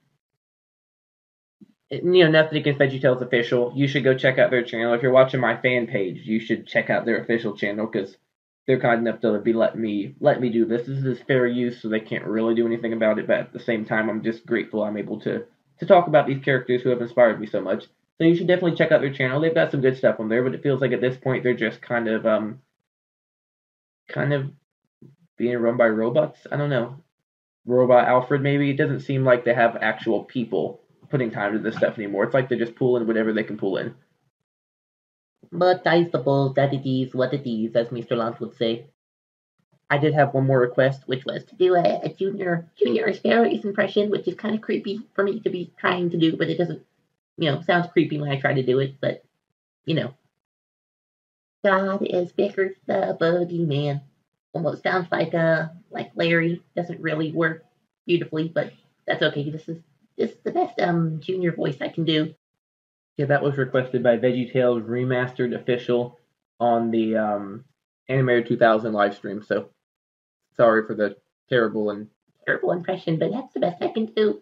you 1.90 2.02
know, 2.24 2.30
nothing 2.30 2.58
against 2.58 2.80
VeggieTales 2.80 3.22
official. 3.22 3.72
You 3.76 3.88
should 3.88 4.04
go 4.04 4.16
check 4.16 4.38
out 4.38 4.50
their 4.50 4.64
channel. 4.64 4.94
If 4.94 5.02
you're 5.02 5.12
watching 5.12 5.40
my 5.40 5.56
fan 5.60 5.86
page, 5.86 6.22
you 6.26 6.40
should 6.40 6.66
check 6.66 6.90
out 6.90 7.04
their 7.06 7.22
official 7.22 7.56
channel 7.56 7.86
because 7.86 8.16
they're 8.66 8.80
kind 8.80 9.06
enough 9.06 9.20
to 9.22 9.38
be 9.40 9.52
letting 9.52 9.80
me 9.80 10.14
let 10.20 10.40
me 10.40 10.50
do 10.50 10.64
this. 10.66 10.86
This 10.86 11.04
is 11.04 11.22
fair 11.22 11.46
use, 11.46 11.80
so 11.82 11.88
they 11.88 12.00
can't 12.00 12.24
really 12.26 12.54
do 12.56 12.66
anything 12.66 12.92
about 12.92 13.18
it. 13.20 13.28
But 13.28 13.38
at 13.40 13.52
the 13.52 13.60
same 13.60 13.84
time, 13.84 14.10
I'm 14.10 14.22
just 14.24 14.46
grateful 14.46 14.82
I'm 14.84 14.96
able 14.98 15.20
to 15.22 15.44
to 15.80 15.86
talk 15.86 16.08
about 16.08 16.26
these 16.26 16.44
characters 16.44 16.82
who 16.82 16.90
have 16.90 17.02
inspired 17.02 17.40
me 17.40 17.46
so 17.46 17.60
much. 17.60 17.84
So 18.18 18.24
you 18.24 18.34
should 18.36 18.48
definitely 18.48 18.76
check 18.76 18.92
out 18.92 19.02
their 19.02 19.12
channel. 19.12 19.40
They've 19.40 19.54
got 19.54 19.70
some 19.70 19.82
good 19.82 19.96
stuff 19.96 20.20
on 20.20 20.28
there, 20.28 20.42
but 20.42 20.54
it 20.54 20.62
feels 20.62 20.80
like 20.80 20.92
at 20.92 21.00
this 21.02 21.16
point 21.18 21.44
they're 21.44 21.54
just 21.54 21.82
kind 21.82 22.08
of 22.08 22.26
um 22.26 22.60
kind 24.08 24.32
of 24.32 24.50
being 25.36 25.58
run 25.58 25.76
by 25.76 25.88
robots. 25.88 26.46
I 26.50 26.56
don't 26.56 26.70
know. 26.70 27.02
Robot 27.66 28.08
Alfred, 28.08 28.42
maybe. 28.42 28.70
It 28.70 28.76
doesn't 28.76 29.00
seem 29.00 29.24
like 29.24 29.44
they 29.44 29.54
have 29.54 29.76
actual 29.80 30.24
people 30.24 30.80
putting 31.10 31.30
time 31.30 31.52
to 31.52 31.58
this 31.58 31.76
stuff 31.76 31.98
anymore. 31.98 32.24
It's 32.24 32.34
like 32.34 32.48
they're 32.48 32.58
just 32.58 32.76
pulling 32.76 33.06
whatever 33.06 33.32
they 33.32 33.44
can 33.44 33.58
pull 33.58 33.76
in. 33.76 33.94
But 35.52 35.86
I 35.86 36.08
suppose 36.10 36.54
that 36.54 36.72
it 36.72 36.88
is 36.88 37.14
what 37.14 37.32
it 37.32 37.48
is, 37.48 37.76
as 37.76 37.88
Mr. 37.88 38.16
Lance 38.16 38.40
would 38.40 38.56
say. 38.56 38.86
I 39.88 39.98
did 39.98 40.14
have 40.14 40.34
one 40.34 40.46
more 40.46 40.58
request, 40.58 41.02
which 41.06 41.24
was 41.24 41.44
to 41.44 41.54
do 41.54 41.74
a, 41.76 42.00
a 42.02 42.08
junior 42.08 42.68
junior 42.76 43.06
asparagus 43.06 43.64
impression, 43.64 44.10
which 44.10 44.26
is 44.26 44.34
kind 44.34 44.54
of 44.56 44.60
creepy 44.60 45.00
for 45.14 45.22
me 45.22 45.38
to 45.40 45.50
be 45.50 45.72
trying 45.76 46.10
to 46.10 46.16
do, 46.16 46.36
but 46.36 46.48
it 46.48 46.58
doesn't, 46.58 46.82
you 47.38 47.50
know, 47.50 47.60
sounds 47.62 47.86
creepy 47.92 48.18
when 48.18 48.30
I 48.30 48.40
try 48.40 48.54
to 48.54 48.64
do 48.64 48.80
it, 48.80 48.96
but, 49.00 49.24
you 49.84 49.94
know. 49.94 50.14
God 51.66 52.06
is 52.06 52.30
Bickers 52.32 52.76
the 52.86 53.16
Boogeyman. 53.20 54.00
Almost 54.52 54.84
sounds 54.84 55.08
like 55.10 55.34
uh 55.34 55.66
like 55.90 56.12
Larry. 56.14 56.62
Doesn't 56.76 57.00
really 57.00 57.32
work 57.32 57.64
beautifully, 58.06 58.48
but 58.48 58.72
that's 59.06 59.22
okay. 59.22 59.50
This 59.50 59.68
is 59.68 59.78
this 60.16 60.30
is 60.30 60.38
the 60.44 60.52
best 60.52 60.78
um 60.80 61.20
junior 61.20 61.52
voice 61.52 61.78
I 61.80 61.88
can 61.88 62.04
do. 62.04 62.34
Yeah, 63.16 63.26
that 63.26 63.42
was 63.42 63.56
requested 63.56 64.02
by 64.02 64.16
VeggieTales 64.16 64.86
Remastered 64.86 65.58
Official 65.58 66.18
on 66.60 66.90
the 66.90 67.16
um, 67.16 67.64
Animated 68.08 68.46
2000 68.46 68.92
live 68.92 69.14
stream. 69.14 69.42
So 69.42 69.70
sorry 70.54 70.86
for 70.86 70.94
the 70.94 71.16
terrible 71.48 71.90
and 71.90 72.08
Terrible 72.46 72.70
impression, 72.70 73.18
but 73.18 73.32
that's 73.32 73.52
the 73.54 73.60
best 73.60 73.82
I 73.82 73.88
can 73.88 74.06
do. 74.06 74.40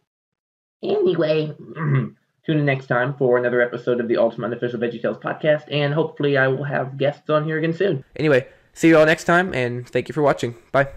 Anyway, 0.82 1.46
tune 2.44 2.58
in 2.58 2.64
next 2.64 2.86
time 2.86 3.14
for 3.14 3.38
another 3.38 3.60
episode 3.60 4.00
of 4.00 4.08
the 4.08 4.16
Ultimate 4.16 4.46
Unofficial 4.46 4.80
VeggieTales 4.80 5.20
podcast, 5.20 5.64
and 5.70 5.94
hopefully 5.94 6.36
I 6.36 6.48
will 6.48 6.64
have 6.64 6.98
guests 6.98 7.30
on 7.30 7.44
here 7.44 7.58
again 7.58 7.72
soon. 7.72 8.04
Anyway, 8.16 8.46
see 8.72 8.88
you 8.88 8.98
all 8.98 9.06
next 9.06 9.24
time, 9.24 9.54
and 9.54 9.88
thank 9.88 10.08
you 10.08 10.12
for 10.12 10.22
watching. 10.22 10.54
Bye. 10.72 10.88